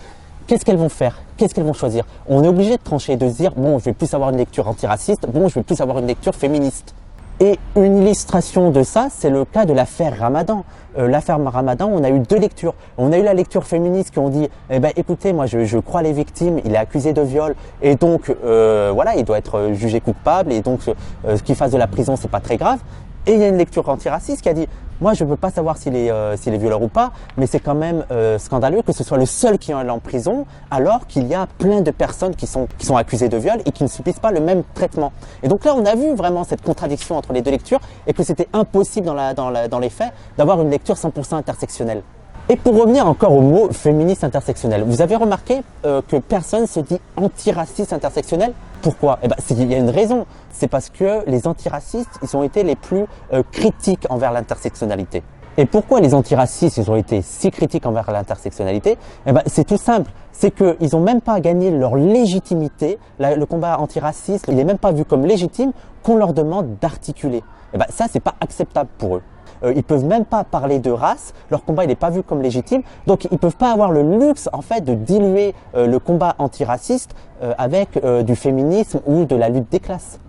Qu'est-ce 0.48 0.64
qu'elles 0.64 0.78
vont 0.78 0.90
faire? 0.90 1.20
Qu'est-ce 1.36 1.54
qu'elles 1.54 1.66
vont 1.66 1.74
choisir? 1.74 2.06
On 2.28 2.44
est 2.44 2.48
obligé 2.48 2.78
de 2.78 2.82
trancher, 2.82 3.18
de 3.18 3.28
se 3.30 3.36
dire, 3.36 3.54
bon, 3.54 3.80
je 3.80 3.86
vais 3.86 3.94
plus 3.94 4.14
avoir 4.14 4.30
une 4.30 4.38
lecture 4.38 4.68
antiraciste, 4.68 5.28
bon, 5.28 5.50
je 5.50 5.56
vais 5.56 5.64
plus 5.64 5.82
avoir 5.82 6.00
une 6.00 6.08
lecture 6.08 6.34
féministe. 6.34 6.96
Et 7.40 7.60
une 7.76 8.02
illustration 8.02 8.72
de 8.72 8.82
ça, 8.82 9.10
c'est 9.12 9.30
le 9.30 9.46
cas 9.46 9.66
de 9.66 9.74
l'affaire 9.74 10.18
Ramadan. 10.18 10.66
Euh, 10.98 11.08
l'affaire 11.08 11.40
Ramadan, 11.40 11.88
on 11.94 12.04
a 12.04 12.10
eu 12.10 12.20
deux 12.20 12.40
lectures. 12.40 12.74
On 12.98 13.12
a 13.12 13.18
eu 13.20 13.24
la 13.24 13.36
lecture 13.36 13.64
féministe 13.64 14.10
qui 14.10 14.18
ont 14.18 14.30
dit, 14.30 14.50
eh 14.72 14.80
ben, 14.80 14.92
écoutez, 14.96 15.34
moi, 15.34 15.46
je, 15.46 15.64
je 15.64 15.78
crois 15.78 16.02
les 16.02 16.14
victimes, 16.14 16.60
il 16.66 16.74
est 16.74 16.78
accusé 16.78 17.14
de 17.14 17.22
viol, 17.22 17.54
et 17.84 17.94
donc, 17.94 18.36
euh, 18.44 18.92
voilà, 18.92 19.16
il 19.16 19.24
doit 19.24 19.38
être 19.38 19.70
jugé 19.74 20.00
coupable, 20.00 20.52
et 20.52 20.62
donc, 20.62 20.80
euh, 20.88 21.38
ce 21.38 21.44
qu'il 21.44 21.56
fasse 21.56 21.70
de 21.70 21.78
la 21.78 21.86
prison, 21.86 22.16
c'est 22.16 22.32
pas 22.32 22.40
très 22.40 22.58
grave. 22.58 22.80
Et 23.28 23.34
il 23.34 23.40
y 23.40 23.44
a 23.44 23.50
une 23.50 23.58
lecture 23.58 23.88
antiraciste 23.88 24.42
qui 24.42 24.50
a 24.50 24.54
dit, 24.54 24.68
moi 25.02 25.14
je 25.14 25.24
ne 25.24 25.30
veux 25.30 25.36
pas 25.36 25.50
savoir 25.50 25.78
s'il 25.78 25.96
est, 25.96 26.10
euh, 26.12 26.34
est 26.34 26.58
violeur 26.58 26.82
ou 26.82 26.88
pas, 26.88 27.12
mais 27.38 27.48
c'est 27.48 27.60
quand 27.60 27.76
même 27.76 28.06
euh, 28.12 28.38
scandaleux 28.38 28.82
que 28.82 28.92
ce 28.94 29.04
soit 29.04 29.18
le 29.18 29.26
seul 29.26 29.58
qui 29.58 29.72
est 29.72 29.76
en 29.76 30.00
prison, 30.00 30.46
alors 30.72 31.08
qu'il 31.08 31.28
y 31.28 31.36
a 31.36 31.48
plein 31.58 31.82
de 31.82 31.92
personnes 31.92 32.36
qui 32.36 32.48
sont, 32.48 32.68
qui 32.78 32.86
sont 32.86 32.96
accusées 32.96 33.30
de 33.30 33.38
viol 33.38 33.60
et 33.66 33.72
qui 33.72 33.84
ne 33.84 33.90
subissent 33.90 34.20
pas 34.20 34.32
le 34.32 34.40
même 34.40 34.64
traitement. 34.74 35.12
Et 35.44 35.48
donc 35.48 35.66
là, 35.66 35.74
on 35.76 35.86
a 35.86 35.96
vu 35.96 36.14
vraiment 36.16 36.44
cette 36.44 36.62
contradiction 36.62 37.18
entre 37.18 37.34
les 37.34 37.42
deux 37.42 37.52
lectures 37.52 37.80
et 38.06 38.14
que 38.14 38.24
c'était 38.24 38.48
impossible 38.54 39.06
dans, 39.06 39.14
la, 39.14 39.34
dans, 39.34 39.52
dans 39.68 39.80
les 39.80 39.90
faits 39.90 40.12
d'avoir 40.38 40.62
une 40.62 40.70
lecture 40.70 40.96
100% 40.96 41.36
intersectionnelle. 41.36 42.02
Et 42.50 42.56
pour 42.56 42.80
revenir 42.80 43.06
encore 43.06 43.34
au 43.34 43.42
mot 43.42 43.74
féministe 43.74 44.24
intersectionnel, 44.24 44.84
vous 44.88 45.02
avez 45.02 45.18
remarqué 45.18 45.64
euh, 45.86 46.02
que 46.08 46.16
personne 46.16 46.66
se 46.66 46.80
dit 46.80 46.98
antiraciste 47.18 47.92
intersectionnel 47.92 48.54
Pourquoi? 48.82 49.20
Eh 49.22 49.28
ben, 49.28 49.36
il 49.50 49.70
y 49.70 49.76
a 49.76 49.78
une 49.78 49.90
raison. 49.90 50.26
C'est 50.54 50.70
parce 50.70 50.90
que 50.90 51.30
les 51.30 51.46
antiracistes, 51.46 52.18
ils 52.24 52.38
ont 52.38 52.44
été 52.44 52.64
les 52.64 52.78
plus 52.78 53.04
euh, 53.34 53.44
critiques 53.52 54.08
envers 54.10 54.32
l'intersectionnalité. 54.32 55.24
Et 55.58 55.66
pourquoi 55.66 56.00
les 56.00 56.14
antiracistes, 56.14 56.78
ils 56.78 56.90
ont 56.90 56.96
été 56.96 57.22
si 57.22 57.52
critiques 57.52 57.86
envers 57.86 58.10
l'intersectionnalité? 58.10 58.98
Eh 59.26 59.34
ben, 59.34 59.42
c'est 59.46 59.66
tout 59.66 59.76
simple. 59.76 60.10
C'est 60.32 60.52
qu'ils 60.52 60.90
n'ont 60.94 61.02
même 61.02 61.20
pas 61.20 61.42
gagné 61.42 61.70
leur 61.70 61.98
légitimité. 61.98 62.98
le 63.20 63.44
combat 63.44 63.78
antiraciste, 63.78 64.46
il 64.48 64.56
n'est 64.56 64.64
même 64.64 64.78
pas 64.78 64.94
vu 64.94 65.04
comme 65.04 65.26
légitime 65.26 65.74
qu'on 66.02 66.16
leur 66.16 66.32
demande 66.32 66.78
d'articuler. 66.80 67.44
Eh 67.74 67.78
ben, 67.78 67.88
ça, 67.90 68.06
c'est 68.10 68.22
pas 68.22 68.36
acceptable 68.40 68.90
pour 68.98 69.18
eux. 69.18 69.22
Euh, 69.64 69.74
ils 69.76 69.84
peuvent 69.84 70.06
même 70.06 70.26
pas 70.26 70.44
parler 70.44 70.80
de 70.80 70.92
race, 70.92 71.34
leur 71.50 71.64
combat 71.64 71.84
il 71.84 71.88
n'est 71.88 71.96
pas 71.96 72.10
vu 72.10 72.24
comme 72.24 72.42
légitime, 72.42 72.82
donc 73.06 73.28
ils 73.32 73.38
peuvent 73.38 73.56
pas 73.56 73.72
avoir 73.72 73.92
le 73.92 74.02
luxe 74.02 74.50
en 74.54 74.62
fait 74.62 74.82
de 74.82 74.94
diluer 74.94 75.54
euh, 75.76 75.88
le 75.88 76.00
combat 76.00 76.36
antiraciste 76.40 77.16
euh, 77.44 77.54
avec 77.58 78.00
du 78.26 78.36
féminisme 78.36 79.00
ou 79.06 79.26
de 79.26 79.36
la 79.36 79.50
lutte 79.50 79.72
des 79.72 79.80
classes. 79.80 80.20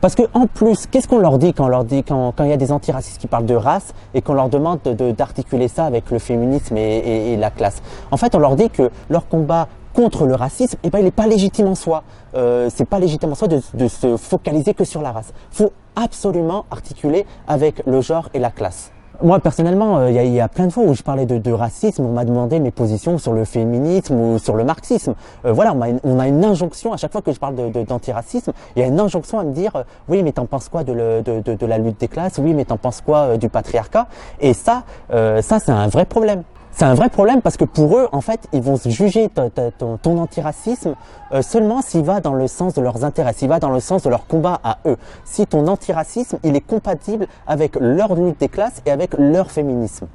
Parce 0.00 0.14
que 0.14 0.22
en 0.34 0.46
plus, 0.46 0.86
qu'est-ce 0.86 1.08
qu'on 1.08 1.18
leur 1.18 1.38
dit 1.38 1.54
quand 1.54 2.34
il 2.40 2.48
y 2.48 2.52
a 2.52 2.56
des 2.56 2.70
antiracistes 2.70 3.18
qui 3.20 3.26
parlent 3.26 3.46
de 3.46 3.54
race 3.54 3.94
et 4.14 4.22
qu'on 4.22 4.34
leur 4.34 4.48
demande 4.48 4.80
d'articuler 4.82 5.68
ça 5.68 5.84
avec 5.84 6.10
le 6.10 6.18
féminisme 6.18 6.76
et, 6.76 7.36
la 7.36 7.50
classe? 7.50 7.82
En 8.10 8.16
fait, 8.16 8.34
on 8.34 8.38
leur 8.38 8.56
dit 8.56 8.70
que 8.70 8.90
leur 9.08 9.26
combat 9.26 9.68
contre 9.94 10.26
le 10.26 10.34
racisme, 10.34 10.78
eh 10.84 10.90
ben, 10.90 10.98
il 10.98 11.06
n'est 11.06 11.10
pas 11.10 11.26
légitime 11.26 11.68
en 11.68 11.74
soi. 11.74 12.04
Euh, 12.34 12.68
c'est 12.72 12.84
pas 12.84 12.98
légitime 12.98 13.32
en 13.32 13.34
soi 13.34 13.48
de, 13.48 13.88
se 13.88 14.16
focaliser 14.16 14.74
que 14.74 14.84
sur 14.84 15.00
la 15.00 15.10
race. 15.10 15.32
Absolument 15.96 16.66
articuler 16.70 17.26
avec 17.48 17.84
le 17.86 18.00
genre 18.00 18.28
et 18.34 18.38
la 18.38 18.50
classe. 18.50 18.92
Moi 19.22 19.40
personnellement, 19.40 19.96
euh, 19.98 20.10
il 20.10 20.34
y, 20.34 20.40
a 20.40 20.48
plein 20.48 20.66
de 20.66 20.72
fois 20.72 20.84
où 20.84 20.92
je 20.92 21.02
parlais 21.02 21.24
de, 21.24 21.52
racisme, 21.52 22.04
on 22.04 22.12
m'a 22.12 22.26
demandé 22.26 22.60
mes 22.60 22.70
positions 22.70 23.16
sur 23.16 23.32
le 23.32 23.46
féminisme 23.46 24.14
ou 24.14 24.38
sur 24.38 24.56
le 24.56 24.64
marxisme. 24.64 25.14
Euh, 25.46 25.52
voilà, 25.52 25.74
on 26.04 26.18
a, 26.20 26.28
une, 26.28 26.44
injonction 26.44 26.92
à 26.92 26.98
chaque 26.98 27.12
fois 27.12 27.22
que 27.22 27.32
je 27.32 27.38
parle 27.38 27.54
d'antiracisme, 27.72 28.50
de, 28.52 28.56
il 28.76 28.82
y 28.82 28.84
a 28.84 28.88
une 28.88 29.00
injonction 29.00 29.38
à 29.38 29.44
me 29.44 29.52
dire 29.52 29.74
euh, 29.74 29.84
oui 30.08 30.22
mais 30.22 30.32
t'en 30.32 30.44
penses 30.44 30.68
quoi 30.68 30.84
de, 30.84 30.92
la 30.92 31.78
lutte 31.78 31.98
des 31.98 32.08
classes, 32.08 32.38
oui 32.38 32.52
mais 32.52 32.66
t'en 32.66 32.76
penses 32.76 33.00
quoi 33.00 33.18
euh, 33.20 33.36
du 33.38 33.48
patriarcat? 33.48 34.06
Et 34.38 34.52
ça, 34.52 34.82
ça 35.08 35.58
c'est 35.60 35.72
un 35.72 35.88
vrai 35.88 36.04
problème 36.04 36.42
c'est 36.78 36.84
un 36.84 36.92
vrai 36.92 37.08
problème 37.08 37.40
parce 37.40 37.56
que 37.56 37.64
pour 37.64 37.96
eux, 37.96 38.06
en 38.12 38.20
fait, 38.20 38.48
ils 38.52 38.60
vont 38.60 38.76
juger 38.76 39.30
ton, 39.30 40.18
antiracisme 40.18 40.94
euh, 41.32 41.40
seulement 41.40 41.80
s'il 41.80 42.02
va 42.02 42.20
dans 42.20 42.34
le 42.34 42.48
sens 42.48 42.74
de 42.74 42.82
leurs 42.82 43.02
intérêts, 43.02 43.32
s'il 43.32 43.48
va 43.48 43.58
dans 43.58 43.70
le 43.70 43.80
sens 43.80 44.02
de 44.02 44.10
leur 44.10 44.26
combat 44.26 44.60
à 44.62 44.76
eux. 44.84 44.98
Si 45.24 45.46
ton 45.46 45.68
antiracisme, 45.68 46.38
il 46.44 46.54
est 46.54 46.60
compatible 46.60 47.28
avec 47.46 47.76
leur 47.80 48.14
lutte 48.14 48.38
des 48.40 48.50
classes 48.50 48.82
et 48.84 48.90
avec 48.90 49.14
leur 49.16 49.50
féminisme. 49.50 50.06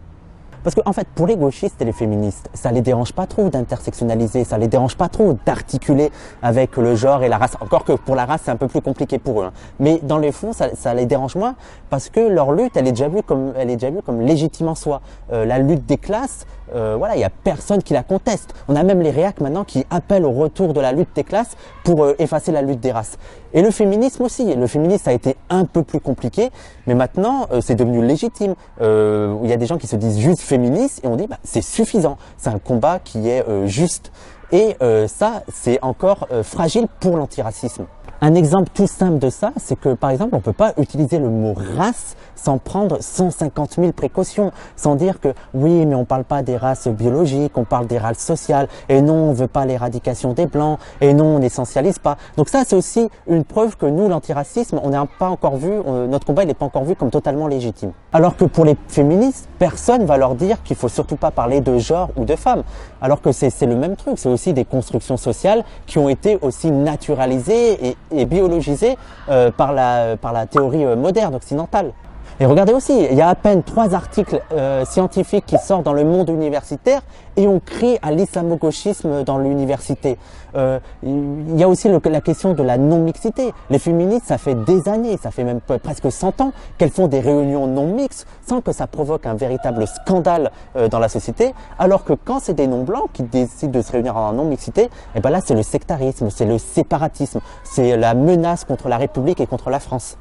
Parce 0.63 0.75
qu'en 0.75 0.84
en 0.86 0.94
fait, 0.94 1.08
pour 1.15 1.27
les 1.27 1.36
gauchistes 1.36 1.82
et 1.82 1.86
les 1.86 1.91
féministes, 1.91 2.50
ça 2.53 2.72
les 2.72 2.82
dérange 2.82 3.13
pas 3.13 3.25
trop 3.25 3.50
d'intersectionnaliser, 3.50 4.44
ça 4.44 4.58
les 4.58 4.68
dérange 4.68 4.96
pas 4.96 5.10
trop 5.10 5.38
d'articuler 5.46 6.12
avec 6.41 6.77
le 6.77 6.96
genre 6.96 7.24
et 7.24 7.30
la 7.30 7.38
race. 7.38 7.58
Encore 7.62 7.84
que 7.84 7.94
pour 7.94 8.15
la 8.15 8.25
race, 8.25 8.41
c'est 8.46 8.51
un 8.51 8.58
peu 8.58 8.68
plus 8.68 8.82
compliqué 8.82 9.18
pour 9.18 9.41
eux. 9.41 9.46
Hein. 9.46 9.53
Mais 9.80 10.00
dans 10.03 10.18
les 10.18 10.32
fonds, 10.32 10.53
ça, 10.53 10.75
ça, 10.75 10.94
les 10.94 11.06
dérange 11.06 11.36
moins 11.36 11.56
parce 11.89 12.10
que 12.10 12.20
leur 12.20 12.51
lutte, 12.51 12.77
elle 12.77 12.88
est 12.88 12.91
déjà 12.91 13.08
vue 13.08 13.24
comme, 13.24 13.53
elle 13.58 13.70
est 13.70 13.75
déjà 13.75 13.89
vue 13.89 14.01
comme 14.01 14.22
légitime 14.22 14.68
en 14.68 14.75
soi. 14.75 15.01
Euh, 15.32 15.46
la 15.46 15.60
lutte 15.60 15.86
des 15.86 15.98
classes, 15.98 16.46
euh, 16.74 16.96
voilà, 16.98 17.16
il 17.16 17.22
y 17.22 17.24
a 17.24 17.30
personne 17.30 17.84
qui 17.84 17.94
la 17.94 18.04
conteste. 18.04 18.54
On 18.68 18.75
a 18.75 18.84
même 18.84 19.01
les 19.01 19.12
réacs 19.12 19.42
maintenant 19.42 19.63
qui 19.63 19.86
appellent 19.90 20.25
au 20.25 20.32
retour 20.32 20.74
de 20.74 20.82
la 20.82 20.92
lutte 20.92 21.10
des 21.16 21.24
classes 21.24 21.56
pour 21.84 22.04
euh, 22.04 22.16
effacer 22.20 22.51
la 22.51 22.62
lutte 22.62 22.80
des 22.80 22.92
races. 22.92 23.18
Et 23.54 23.62
le 23.62 23.72
féminisme 23.72 24.24
aussi. 24.24 24.54
Le 24.56 24.68
féminisme 24.68 25.10
a 25.10 25.13
été 25.13 25.36
un 25.50 25.66
peu 25.66 25.84
plus 25.84 26.00
compliqué, 26.00 26.50
mais 26.88 26.96
maintenant 26.96 27.48
euh, 27.51 27.62
c'est 27.62 27.75
devenu 27.75 28.06
légitime. 28.06 28.56
Il 28.80 29.50
y 29.50 29.54
a 29.54 29.58
des 29.58 29.66
gens 29.66 29.78
qui 29.78 29.88
se 29.88 29.96
disent 29.96 30.20
juste 30.20 30.42
féministes 30.42 31.01
et 31.04 31.08
on 31.08 31.16
dit 31.16 31.28
bah, 31.28 31.38
c'est 31.44 31.62
suffisant. 31.62 32.18
C'est 32.38 32.50
un 32.50 32.60
combat 32.60 33.00
qui 33.04 33.30
est 33.30 33.46
juste. 33.68 34.12
Et 34.51 34.75
ça, 35.08 35.44
c'est 35.51 35.80
encore 35.82 36.28
fragile 36.44 36.88
pour 37.00 37.16
l'antiracisme. 37.16 37.86
Un 38.24 38.36
exemple 38.36 38.70
tout 38.72 38.86
simple 38.86 39.18
de 39.18 39.32
ça, 39.32 39.51
c'est 39.58 39.75
que 39.75 39.96
par 39.96 40.12
exemple, 40.12 40.36
on 40.36 40.42
peut 40.42 40.54
pas 40.54 40.74
utiliser 40.78 41.18
le 41.18 41.28
mot 41.28 41.56
race 41.75 42.16
sans 42.36 42.60
prendre 42.60 43.01
150 43.01 43.75
000 43.80 43.92
précautions, 43.94 44.51
sans 44.75 44.96
dire 44.96 45.20
que 45.20 45.30
oui, 45.54 45.86
mais 45.88 45.96
on 45.96 46.06
parle 46.06 46.24
pas 46.24 46.44
des 46.44 46.58
races 46.58 46.88
biologiques, 46.88 47.58
on 47.58 47.66
parle 47.66 47.88
des 47.88 47.98
races 47.98 48.20
sociales, 48.20 48.68
et 48.90 49.01
non, 49.01 49.30
on 49.30 49.34
veut 49.34 49.48
pas 49.48 49.66
l'éradication 49.66 50.34
des 50.34 50.46
blancs, 50.46 50.80
et 51.01 51.13
non, 51.13 51.36
on 51.36 51.40
n'essentialise 51.40 52.00
pas. 52.00 52.18
Donc 52.38 52.50
ça, 52.50 52.63
c'est 52.66 52.75
aussi 52.75 53.10
une 53.28 53.44
preuve 53.44 53.75
que 53.75 53.86
nous, 53.88 54.08
l'antiracisme, 54.08 54.80
on 54.84 54.90
n'a 54.90 55.08
pas 55.20 55.30
encore 55.30 55.58
vu, 55.58 55.72
notre 56.08 56.25
combat, 56.25 56.46
n'est 56.46 56.54
pas 56.54 56.66
encore 56.66 56.84
vu 56.84 56.96
comme 56.96 57.10
totalement 57.10 57.48
légitime. 57.48 57.92
Alors 58.13 58.36
que 58.38 58.46
pour 58.46 58.66
les 58.66 58.78
féministes, 58.88 59.48
personne 59.58 60.06
va 60.06 60.18
leur 60.18 60.36
dire 60.36 60.62
qu'il 60.63 60.75
faut 60.75 60.90
surtout 60.90 61.16
pas 61.16 61.32
parler 61.32 61.62
de 61.62 61.78
genre 61.78 62.10
ou 62.18 62.25
de 62.25 62.36
femme. 62.36 62.63
Alors 63.01 63.22
que 63.22 63.32
c'est 63.32 63.66
le 63.66 63.75
même 63.75 63.96
truc, 63.96 64.16
c'est 64.18 64.30
aussi 64.30 64.54
des 64.54 64.66
constructions 64.66 65.18
sociales 65.18 65.63
qui 65.86 65.98
ont 65.98 66.10
été 66.10 66.38
aussi 66.42 66.72
naturalisées 66.72 67.88
et, 67.88 67.98
et 68.12 68.25
biologisées 68.25 68.98
euh, 69.30 69.51
par, 69.51 69.74
la, 69.74 70.18
par 70.18 70.34
la 70.34 70.46
théorie 70.46 70.86
euh, 70.86 70.96
moderne 70.96 71.36
occidentale. 71.36 71.94
Et 72.42 72.46
regardez 72.48 72.74
aussi, 72.74 73.06
il 73.12 73.16
y 73.16 73.22
a 73.22 73.30
à 73.30 73.36
peine 73.36 73.62
trois 73.62 73.94
articles 73.94 74.42
euh, 74.52 74.84
scientifiques 74.84 75.46
qui 75.46 75.60
sortent 75.60 75.84
dans 75.84 75.94
le 75.94 76.04
monde 76.04 76.28
universitaire 76.30 77.04
et 77.38 77.48
on 77.48 77.60
crie 77.60 78.00
à 78.02 78.12
l'islamo-gauchisme 78.12 79.24
dans 79.24 79.38
l'université. 79.38 80.18
Euh, 80.56 80.80
il 81.04 81.56
y 81.56 81.62
a 81.62 81.70
aussi 81.70 81.88
la 81.88 82.22
question 82.22 82.56
de 82.56 82.64
la 82.64 82.80
non-mixité. 82.80 83.54
Les 83.70 83.78
féministes, 83.78 84.26
ça 84.26 84.40
fait 84.40 84.56
des 84.56 84.90
années, 84.90 85.20
ça 85.22 85.30
fait 85.30 85.44
même 85.44 85.60
presque 85.62 86.12
100 86.12 86.42
ans 86.42 86.52
qu'elles 86.80 86.90
font 86.90 87.08
des 87.08 87.20
réunions 87.20 87.68
non-mixtes 87.68 88.26
sans 88.48 88.62
que 88.62 88.72
ça 88.72 88.88
provoque 88.88 89.28
un 89.28 89.36
véritable 89.36 89.86
scandale 89.86 90.50
euh, 90.76 90.88
dans 90.88 90.98
la 90.98 91.10
société, 91.10 91.54
alors 91.78 92.04
que 92.04 92.14
quand 92.14 92.40
c'est 92.40 92.56
des 92.56 92.66
non-blancs 92.66 93.12
qui 93.14 93.22
décident 93.22 93.78
de 93.78 93.84
se 93.84 93.92
réunir 93.92 94.18
en 94.18 94.34
non-mixité, 94.34 94.86
et 94.86 94.90
eh 95.18 95.20
ben 95.20 95.30
là 95.30 95.42
c'est 95.46 95.54
le 95.54 95.62
sectarisme, 95.62 96.32
c'est 96.32 96.46
le 96.46 96.58
séparatisme, 96.58 97.40
c'est 97.64 97.98
la 97.98 98.16
menace 98.16 98.66
contre 98.66 98.90
la 98.90 98.98
République 98.98 99.40
et 99.42 99.46
contre 99.46 99.70
la 99.70 99.80
France. 99.80 100.18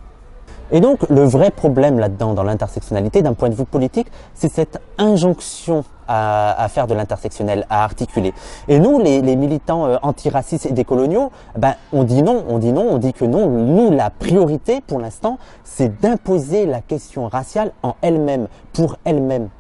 Et 0.72 0.80
donc 0.80 1.08
le 1.08 1.24
vrai 1.24 1.50
problème 1.50 1.98
là-dedans, 1.98 2.34
dans 2.34 2.42
l'intersectionnalité, 2.42 3.22
d'un 3.22 3.34
point 3.34 3.48
de 3.48 3.54
vue 3.54 3.64
politique, 3.64 4.06
c'est 4.34 4.52
cette 4.52 4.80
injonction 4.98 5.84
à, 6.12 6.66
faire 6.68 6.88
de 6.88 6.94
l'intersectionnel, 6.94 7.66
à 7.70 7.84
articuler. 7.84 8.34
Et 8.66 8.80
nous, 8.80 8.98
les, 8.98 9.22
les 9.22 9.36
militants 9.36 9.86
euh, 9.86 9.96
antiracistes 10.02 10.66
et 10.66 10.72
décoloniaux, 10.72 11.30
ben, 11.56 11.74
on 11.92 12.02
dit 12.02 12.24
non, 12.24 12.44
on 12.48 12.58
dit 12.58 12.72
non, 12.72 12.86
on 12.90 12.98
dit 12.98 13.12
que 13.12 13.24
non. 13.24 13.48
Nous, 13.48 13.92
la 13.92 14.10
priorité 14.10 14.80
pour 14.84 14.98
l'instant, 14.98 15.38
c'est 15.62 16.00
d'imposer 16.00 16.66
la 16.66 16.80
question 16.80 17.28
raciale 17.28 17.70
en 17.84 17.94
elle-même, 18.02 18.48
pour 18.72 18.96
elle-même 19.04 19.50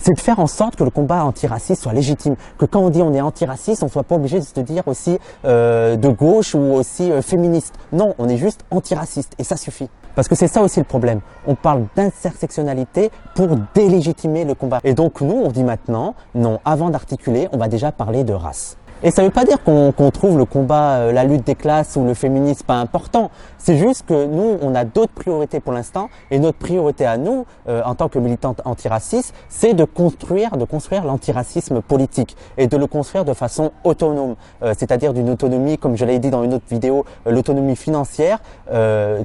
c'est 0.00 0.14
de 0.14 0.20
faire 0.20 0.40
en 0.40 0.46
sorte 0.46 0.76
que 0.76 0.84
le 0.84 0.90
combat 0.90 1.24
antiraciste 1.24 1.82
soit 1.82 1.92
légitime. 1.92 2.36
Que 2.58 2.64
quand 2.64 2.80
on 2.80 2.90
dit 2.90 3.02
on 3.02 3.12
est 3.14 3.20
antiraciste, 3.20 3.82
on 3.82 3.88
soit 3.88 4.02
pas 4.02 4.16
obligé 4.16 4.40
de 4.40 4.44
se 4.44 4.58
dire 4.60 4.82
aussi 4.86 5.18
euh, 5.44 5.96
de 5.96 6.08
gauche 6.08 6.54
ou 6.54 6.74
aussi 6.74 7.12
euh, 7.12 7.22
féministe. 7.22 7.74
Non, 7.92 8.14
on 8.18 8.28
est 8.28 8.38
juste 8.38 8.64
antiraciste 8.70 9.34
et 9.38 9.44
ça 9.44 9.56
suffit. 9.56 9.88
Parce 10.14 10.26
que 10.26 10.34
c'est 10.34 10.48
ça 10.48 10.62
aussi 10.62 10.80
le 10.80 10.84
problème. 10.84 11.20
On 11.46 11.54
parle 11.54 11.84
d'intersectionnalité 11.96 13.10
pour 13.34 13.48
délégitimer 13.74 14.44
le 14.44 14.54
combat. 14.54 14.80
Et 14.84 14.94
donc 14.94 15.20
nous, 15.20 15.40
on 15.44 15.48
dit 15.48 15.62
maintenant, 15.62 16.14
non, 16.34 16.60
avant 16.64 16.90
d'articuler, 16.90 17.48
on 17.52 17.58
va 17.58 17.68
déjà 17.68 17.92
parler 17.92 18.24
de 18.24 18.32
race. 18.32 18.76
Et 19.02 19.10
ça 19.10 19.22
ne 19.22 19.28
veut 19.28 19.32
pas 19.32 19.44
dire 19.44 19.62
qu'on 19.64 20.10
trouve 20.10 20.36
le 20.36 20.44
combat, 20.44 20.98
euh, 20.98 21.12
la 21.12 21.24
lutte 21.24 21.46
des 21.46 21.54
classes 21.54 21.96
ou 21.96 22.04
le 22.04 22.12
féminisme 22.12 22.66
pas 22.66 22.74
important. 22.74 23.30
C'est 23.56 23.78
juste 23.78 24.04
que 24.06 24.26
nous, 24.26 24.58
on 24.60 24.74
a 24.74 24.84
d'autres 24.84 25.14
priorités 25.14 25.58
pour 25.58 25.72
l'instant. 25.72 26.10
Et 26.30 26.38
notre 26.38 26.58
priorité 26.58 27.06
à 27.06 27.16
nous, 27.16 27.46
euh, 27.66 27.80
en 27.86 27.94
tant 27.94 28.10
que 28.10 28.18
militante 28.18 28.60
antiracistes, 28.66 29.34
c'est 29.48 29.72
de 29.72 29.84
construire, 29.84 30.58
de 30.58 30.66
construire 30.66 31.06
l'antiracisme 31.06 31.80
politique 31.80 32.36
et 32.58 32.66
de 32.66 32.76
le 32.76 32.86
construire 32.86 33.24
de 33.24 33.32
façon 33.32 33.72
autonome, 33.84 34.34
euh, 34.62 34.74
c'est-à-dire 34.76 35.14
d'une 35.14 35.30
autonomie, 35.30 35.78
comme 35.78 35.96
je 35.96 36.04
l'ai 36.04 36.18
dit 36.18 36.28
dans 36.28 36.44
une 36.44 36.52
autre 36.52 36.66
vidéo, 36.68 37.06
l'autonomie 37.24 37.76
financière, 37.76 38.38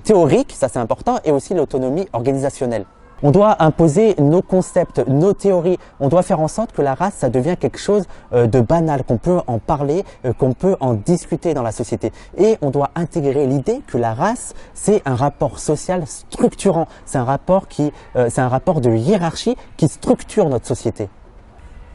théorique, 0.04 0.54
ça 0.58 0.70
c'est 0.70 0.80
important, 0.80 1.18
et 1.24 1.32
aussi 1.32 1.54
l'autonomie 1.54 2.08
organisationnelle. 2.14 2.86
On 3.24 3.32
doit 3.32 3.64
imposer 3.64 4.16
nos 4.20 4.42
concepts, 4.42 5.08
nos 5.08 5.32
théories. 5.34 5.78
On 6.02 6.10
doit 6.10 6.22
faire 6.22 6.42
en 6.42 6.50
sorte 6.50 6.74
que 6.74 6.82
la 6.82 6.96
race, 6.96 7.14
ça 7.16 7.30
devient 7.30 7.56
quelque 7.58 7.80
chose 7.80 8.04
euh, 8.34 8.46
de 8.46 8.60
banal, 8.60 9.04
qu'on 9.06 9.18
peut 9.18 9.40
en 9.48 9.58
parler, 9.58 10.04
euh, 10.26 10.34
qu'on 10.34 10.52
peut 10.52 10.76
en 10.82 10.94
discuter 10.94 11.54
dans 11.54 11.64
la 11.64 11.72
société. 11.72 12.12
Et 12.38 12.58
on 12.62 12.72
doit 12.72 12.92
intégrer 12.96 13.48
l'idée 13.48 13.82
que 13.88 13.98
la 13.98 14.14
race, 14.14 14.54
c'est 14.74 15.02
un 15.06 15.16
rapport 15.16 15.60
social 15.60 16.04
structurant. 16.06 16.88
C'est 17.06 17.18
un 17.18 17.24
rapport 17.24 17.70
qui, 17.70 17.94
euh, 18.18 18.28
c'est 18.30 18.42
un 18.42 18.50
rapport 18.50 18.82
de 18.82 18.92
hiérarchie 18.92 19.56
qui 19.78 19.88
structure 19.88 20.50
notre 20.50 20.68
société. 20.68 21.10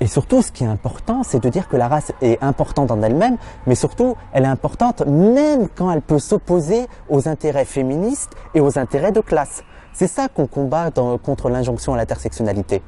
Et 0.02 0.06
surtout, 0.06 0.40
ce 0.40 0.50
qui 0.50 0.64
est 0.64 0.68
important, 0.68 1.22
c'est 1.22 1.42
de 1.42 1.48
dire 1.50 1.68
que 1.68 1.76
la 1.76 1.86
race 1.86 2.12
est 2.22 2.42
importante 2.42 2.90
en 2.90 3.02
elle-même, 3.02 3.36
mais 3.66 3.74
surtout, 3.74 4.16
elle 4.32 4.44
est 4.44 4.48
importante 4.48 5.06
même 5.06 5.68
quand 5.68 5.90
elle 5.90 6.00
peut 6.00 6.18
s'opposer 6.18 6.86
aux 7.10 7.28
intérêts 7.28 7.66
féministes 7.66 8.32
et 8.54 8.60
aux 8.60 8.78
intérêts 8.78 9.12
de 9.12 9.20
classe. 9.20 9.62
C'est 9.92 10.06
ça 10.06 10.28
qu'on 10.28 10.47
combat 10.47 10.90
contre 11.23 11.50
l'injonction 11.50 11.94
à 11.94 11.97
l'intersectionnalité. 11.97 12.82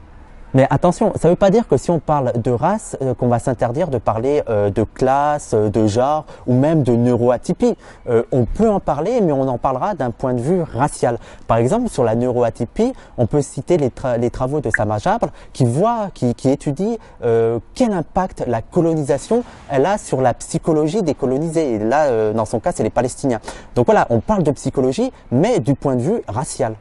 Mais 0.55 0.67
attention, 0.69 1.15
ça 1.19 1.29
ne 1.29 1.33
veut 1.33 1.37
pas 1.37 1.49
dire 1.49 1.67
que 1.67 1.79
si 1.79 1.91
on 1.91 1.99
parle 1.99 2.33
de 2.37 2.51
race, 2.51 2.99
euh, 3.01 3.15
qu'on 3.15 3.29
va 3.29 3.39
s'interdire 3.39 3.89
de 3.89 3.97
parler 3.97 4.43
euh, 4.51 4.69
de 4.69 4.85
classe, 4.85 5.55
euh, 5.55 5.71
de 5.71 5.87
genre 5.87 6.27
ou 6.47 6.53
même 6.53 6.83
de 6.83 6.95
neuroatypie. 6.95 7.75
on 8.33 8.45
peut 8.45 8.69
en 8.69 8.79
parler, 8.79 9.21
mais 9.23 9.33
on 9.33 9.49
en 9.49 9.57
parlera 9.57 9.95
d'un 9.95 10.11
point 10.11 10.35
de 10.35 10.41
vue 10.41 10.61
racial. 10.61 11.19
Par 11.47 11.57
exemple, 11.57 11.89
sur 11.89 12.05
la 12.05 12.15
neuroatypie, 12.15 12.93
on 13.17 13.27
peut 13.27 13.41
citer 13.41 13.79
les, 13.79 14.31
travaux 14.31 14.61
de 14.61 14.71
Sama 14.71 14.99
Jabre 14.99 15.29
qui 15.53 15.65
voit, 15.65 16.09
qui, 16.13 16.35
étudie 16.49 16.99
quel 17.75 17.93
impact 17.93 18.45
la 18.47 18.61
colonisation 18.61 19.45
a 19.71 19.99
sur 19.99 20.21
la 20.21 20.35
psychologie 20.35 21.03
des 21.03 21.15
colonisés. 21.15 21.79
Là, 21.79 22.33
dans 22.33 22.45
son 22.45 22.61
cas, 22.61 22.73
c'est 22.73 22.83
les 22.83 22.91
Palestiniens. 22.91 23.41
Donc 23.75 23.87
voilà, 23.87 24.07
on 24.11 24.21
parle 24.21 24.43
de 24.43 24.51
psychologie, 24.51 25.13
mais 25.31 25.61
du 25.61 25.75
point 25.75 25.97
de 25.97 26.03
vue 26.03 26.23
racial. 26.29 26.75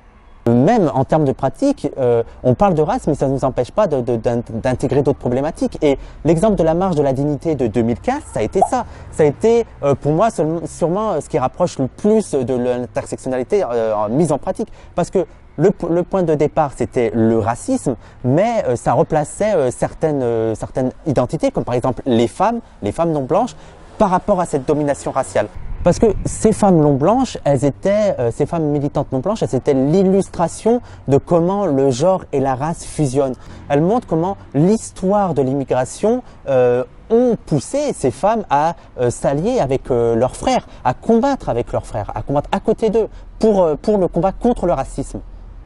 Même 0.48 0.92
en 0.94 1.04
termes 1.04 1.26
de 1.26 1.32
pratique, 1.32 1.90
euh, 1.98 2.24
on 2.44 2.56
parle 2.56 2.74
de 2.74 2.82
race, 2.82 3.08
mais 3.08 3.16
ça 3.16 3.28
ne 3.28 3.34
nous 3.34 3.46
empêche 3.46 3.72
pas 3.72 3.88
d'intégrer 3.88 5.02
d'autres 5.02 5.20
problématiques. 5.20 5.78
Et 5.82 5.98
l'exemple 6.26 6.56
de 6.56 6.64
la 6.64 6.74
marche 6.74 6.96
de 6.96 7.04
la 7.04 7.14
dignité 7.14 7.56
de 7.56 7.68
2015, 7.68 8.22
ça 8.34 8.40
a 8.40 8.44
été 8.44 8.62
ça. 8.70 8.86
Ça 9.12 9.24
a 9.24 9.26
été, 9.26 9.66
euh, 9.84 9.96
pour 9.96 10.14
moi, 10.14 10.30
sûrement 10.66 11.22
ce 11.22 11.30
qui 11.30 11.38
rapproche 11.38 11.78
le 11.78 11.88
plus 11.88 12.32
de 12.32 12.54
l'intersectionnalité 12.54 13.64
euh, 13.64 14.08
mise 14.10 14.32
en 14.32 14.38
pratique. 14.38 14.70
Parce 14.96 15.10
que 15.12 15.26
le, 15.58 16.04
point 16.04 16.24
de 16.24 16.36
départ, 16.36 16.72
c'était 16.76 17.12
le 17.14 17.38
racisme, 17.38 17.96
mais 18.24 18.64
euh, 18.68 18.76
ça 18.76 18.94
replaçait 18.94 19.54
euh, 19.54 19.70
euh, 20.04 20.56
certaines 20.56 20.92
identités, 21.06 21.52
comme 21.52 21.64
par 21.64 21.76
exemple 21.76 22.02
les 22.06 22.28
femmes, 22.28 22.60
les 22.82 22.92
femmes 22.92 23.12
non 23.12 23.24
blanches, 23.24 23.56
par 23.98 24.10
rapport 24.10 24.40
à 24.40 24.46
cette 24.46 24.68
domination 24.68 25.12
raciale. 25.12 25.48
Parce 25.84 25.98
que 25.98 26.08
ces 26.26 26.54
femmes 26.54 26.78
non 26.78 26.94
blanches, 26.94 27.38
elles 27.44 27.66
étaient, 27.66 28.16
ces 28.32 28.46
femmes 28.46 28.66
militantes 28.66 29.12
non 29.12 29.20
blanches, 29.20 29.42
elles 29.42 29.56
étaient 29.56 29.74
l'illustration 29.74 30.82
de 31.08 31.18
comment 31.18 31.66
le 31.66 31.90
genre 31.90 32.24
et 32.32 32.40
la 32.40 32.54
race 32.54 32.86
fusionnent. 32.86 33.36
Elles 33.68 33.82
montrent 33.82 34.06
comment 34.06 34.38
l'histoire 34.54 35.34
de 35.34 35.42
l'immigration 35.42 36.22
ont 36.48 37.36
poussé 37.46 37.94
ces 37.94 38.12
femmes 38.12 38.44
à 38.52 38.76
s'allier 39.10 39.60
avec 39.60 39.90
leurs 39.90 40.36
frères, 40.36 40.68
à 40.86 40.94
combattre 40.94 41.50
avec 41.50 41.72
leurs 41.72 41.86
frères, 41.88 42.12
à 42.14 42.22
combattre 42.22 42.50
à 42.52 42.60
côté 42.60 42.92
d'eux 42.92 43.10
pour, 43.40 43.76
pour 43.78 43.98
le 43.98 44.08
combat 44.08 44.34
contre 44.34 44.68
le 44.68 44.74
racisme. 44.74 45.20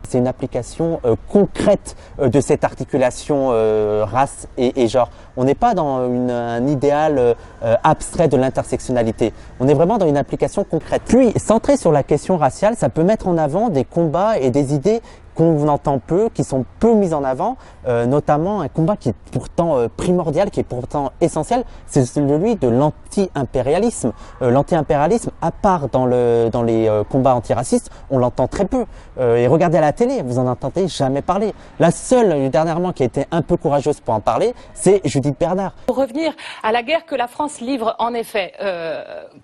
C'est 0.07 0.17
une 0.17 0.27
application 0.27 0.99
euh, 1.05 1.15
concrète 1.29 1.95
euh, 2.19 2.29
de 2.29 2.39
cette 2.39 2.63
articulation 2.63 3.49
euh, 3.51 4.05
race 4.05 4.47
et, 4.57 4.87
genre. 4.87 5.09
On 5.37 5.43
n'est 5.43 5.55
pas 5.55 5.73
dans 5.73 5.97
un 5.97 6.65
idéal 6.65 7.35
abstrait 7.83 8.29
de 8.29 8.37
l'intersectionnalité. 8.37 9.33
On 9.59 9.67
est 9.67 9.73
vraiment 9.73 9.97
dans 9.97 10.07
une 10.07 10.15
application 10.15 10.63
concrète. 10.63 11.01
Puis, 11.05 11.33
centré 11.35 11.75
sur 11.75 11.91
la 11.91 12.03
question 12.03 12.37
raciale, 12.37 12.75
ça 12.77 12.87
peut 12.87 13.03
mettre 13.03 13.27
en 13.27 13.37
avant 13.37 13.67
des 13.67 13.83
combats 13.83 14.37
et 14.39 14.49
des 14.49 14.73
idées 14.73 15.01
qu'on 15.35 15.67
entend 15.67 15.99
peu, 15.99 16.29
qui 16.33 16.43
sont 16.43 16.65
peu 16.79 16.93
mises 16.93 17.13
en 17.13 17.23
avant, 17.23 17.57
euh, 17.87 18.05
notamment 18.05 18.61
un 18.61 18.67
combat 18.67 18.95
qui 18.95 19.09
est 19.09 19.15
pourtant 19.31 19.77
euh, 19.77 19.87
primordial, 19.95 20.49
qui 20.49 20.61
est 20.61 20.63
pourtant 20.63 21.11
essentiel, 21.21 21.63
c'est 21.85 22.05
celui 22.05 22.55
de 22.55 22.67
l'anti-impérialisme. 22.67 24.13
Euh, 24.41 24.49
l'anti-impérialisme, 24.49 25.31
à 25.41 25.51
part 25.51 25.89
dans, 25.89 26.05
le, 26.05 26.49
dans 26.51 26.63
les 26.63 26.89
combats 27.09 27.35
antiracistes, 27.35 27.91
on 28.09 28.17
l'entend 28.17 28.47
très 28.47 28.65
peu. 28.65 28.85
et 29.19 29.47
regardez 29.47 29.77
à 29.77 29.81
la 29.81 29.91
télé, 29.91 30.21
vous 30.21 30.39
en 30.39 30.47
entendez 30.47 30.87
jamais 30.87 31.21
parler. 31.21 31.53
La 31.79 31.91
seule, 31.91 32.49
dernièrement, 32.49 32.93
qui 32.93 33.03
a 33.03 33.05
été 33.05 33.25
un 33.31 33.41
peu 33.41 33.57
courageuse 33.57 33.99
pour 33.99 34.13
en 34.13 34.21
parler, 34.21 34.53
c'est 34.73 35.01
Judith 35.03 35.35
Bernard. 35.39 35.73
Pour 35.85 35.97
revenir 35.97 36.33
à 36.63 36.71
la 36.71 36.83
guerre 36.83 37.05
que 37.05 37.15
la 37.15 37.27
France 37.27 37.59
livre, 37.59 37.95
en 37.99 38.13
effet, 38.13 38.53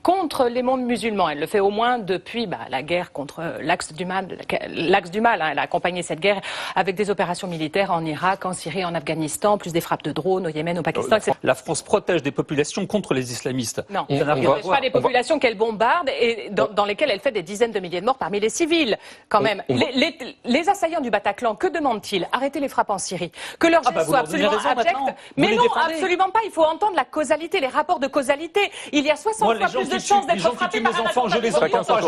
contre 0.03 0.45
les 0.45 0.63
mondes 0.63 0.83
musulmans, 0.83 1.29
elle 1.29 1.39
le 1.39 1.47
fait 1.47 1.59
au 1.59 1.69
moins 1.69 1.99
depuis 1.99 2.47
bah, 2.47 2.59
la 2.69 2.81
guerre 2.83 3.11
contre 3.11 3.41
l'axe 3.61 3.93
du 3.93 4.05
mal, 4.05 4.27
l'axe 4.69 5.11
du 5.11 5.21
mal. 5.21 5.41
Hein, 5.41 5.49
elle 5.51 5.59
a 5.59 5.67
accompagner 5.81 6.03
cette 6.03 6.19
guerre 6.19 6.41
avec 6.75 6.95
des 6.95 7.09
opérations 7.09 7.47
militaires 7.47 7.89
en 7.91 8.05
Irak, 8.05 8.45
en 8.45 8.53
Syrie, 8.53 8.85
en 8.85 8.93
Afghanistan, 8.93 9.57
plus 9.57 9.73
des 9.73 9.81
frappes 9.81 10.03
de 10.03 10.11
drones 10.11 10.45
au 10.45 10.49
Yémen, 10.49 10.77
au 10.77 10.83
Pakistan, 10.83 11.15
etc. 11.15 11.31
La 11.41 11.55
France 11.55 11.81
protège 11.81 12.21
des 12.21 12.31
populations 12.31 12.85
contre 12.85 13.15
les 13.15 13.31
islamistes. 13.31 13.83
Non, 13.89 14.05
elle 14.07 14.19
ne 14.19 14.45
protège 14.45 14.69
pas 14.69 14.79
des 14.79 14.91
populations 14.91 15.39
qu'elle 15.39 15.57
bombarde 15.57 16.09
et 16.09 16.51
dans, 16.51 16.85
lesquelles 16.85 17.09
elle 17.09 17.19
fait 17.19 17.31
des 17.31 17.41
dizaines 17.41 17.71
de 17.71 17.79
milliers 17.79 18.01
de 18.01 18.05
morts 18.05 18.19
parmi 18.19 18.39
les 18.39 18.49
civils, 18.49 18.97
quand 19.27 19.41
même. 19.41 19.63
Les, 19.69 20.69
assaillants 20.69 21.01
du 21.01 21.09
Bataclan, 21.09 21.55
que 21.55 21.67
demandent-ils? 21.67 22.27
Arrêter 22.31 22.59
les 22.59 22.69
frappes 22.69 22.91
en 22.91 22.99
Syrie. 22.99 23.31
Que 23.57 23.65
leurs 23.67 23.81
ah 23.85 23.91
bah, 23.91 24.05
soient 24.05 24.19
absolument 24.19 24.51
abjects. 24.51 24.93
Mais 25.35 25.55
non, 25.55 25.63
absolument 25.73 26.29
pas. 26.29 26.41
Il 26.45 26.51
faut 26.51 26.63
entendre 26.63 26.95
la 26.95 27.05
causalité, 27.05 27.59
les 27.59 27.67
rapports 27.67 27.99
de 27.99 28.07
causalité. 28.07 28.71
Il 28.91 29.03
y 29.03 29.09
a 29.09 29.15
60 29.15 29.57
fois 29.57 29.67
plus 29.67 29.89
de 29.89 29.99
chances 29.99 30.27
d'être 30.27 30.53
frappé 30.53 30.81
par 30.81 30.93
un 30.95 31.31
attentat 31.31 31.99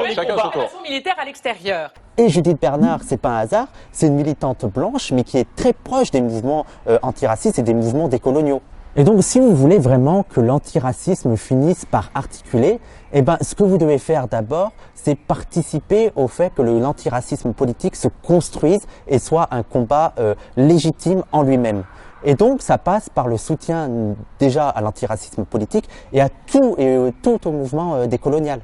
militaire 0.83 1.15
à 1.17 1.25
l'extérieur. 1.25 1.91
Et 2.15 2.29
Judith 2.29 2.61
Bernard, 2.61 2.99
c'est 3.03 3.17
pas 3.17 3.29
un 3.29 3.37
hasard, 3.39 3.67
c'est 3.91 4.05
une 4.05 4.13
militante 4.13 4.65
blanche, 4.65 5.11
mais 5.11 5.23
qui 5.23 5.39
est 5.39 5.47
très 5.55 5.73
proche 5.73 6.11
des 6.11 6.21
mouvements 6.21 6.63
euh, 6.87 6.99
antiracistes 7.01 7.57
et 7.57 7.63
des 7.63 7.73
mouvements 7.73 8.07
décoloniaux. 8.07 8.61
Et 8.95 9.03
donc, 9.03 9.23
si 9.23 9.39
vous 9.39 9.55
voulez 9.55 9.79
vraiment 9.79 10.21
que 10.21 10.39
l'antiracisme 10.39 11.35
finisse 11.35 11.85
par 11.85 12.11
articuler, 12.13 12.79
eh 13.13 13.23
ben, 13.23 13.39
ce 13.41 13.55
que 13.55 13.63
vous 13.63 13.79
devez 13.79 13.97
faire 13.97 14.27
d'abord, 14.27 14.73
c'est 14.93 15.15
participer 15.15 16.11
au 16.15 16.27
fait 16.27 16.53
que 16.53 16.61
l'antiracisme 16.61 17.51
politique 17.53 17.95
se 17.95 18.09
construise 18.21 18.81
et 19.07 19.17
soit 19.17 19.47
un 19.49 19.63
combat 19.63 20.13
euh, 20.19 20.35
légitime 20.55 21.23
en 21.31 21.41
lui-même. 21.41 21.83
Et 22.23 22.35
donc, 22.35 22.61
ça 22.61 22.77
passe 22.77 23.09
par 23.09 23.27
le 23.27 23.37
soutien 23.37 23.89
déjà 24.37 24.69
à 24.69 24.81
l'antiracisme 24.81 25.45
politique 25.45 25.89
et 26.13 26.21
à 26.21 26.29
tout 26.29 26.75
et 26.77 26.95
euh, 26.95 27.11
tout 27.23 27.47
au 27.47 27.51
mouvement 27.51 28.05
décolonial. 28.05 28.59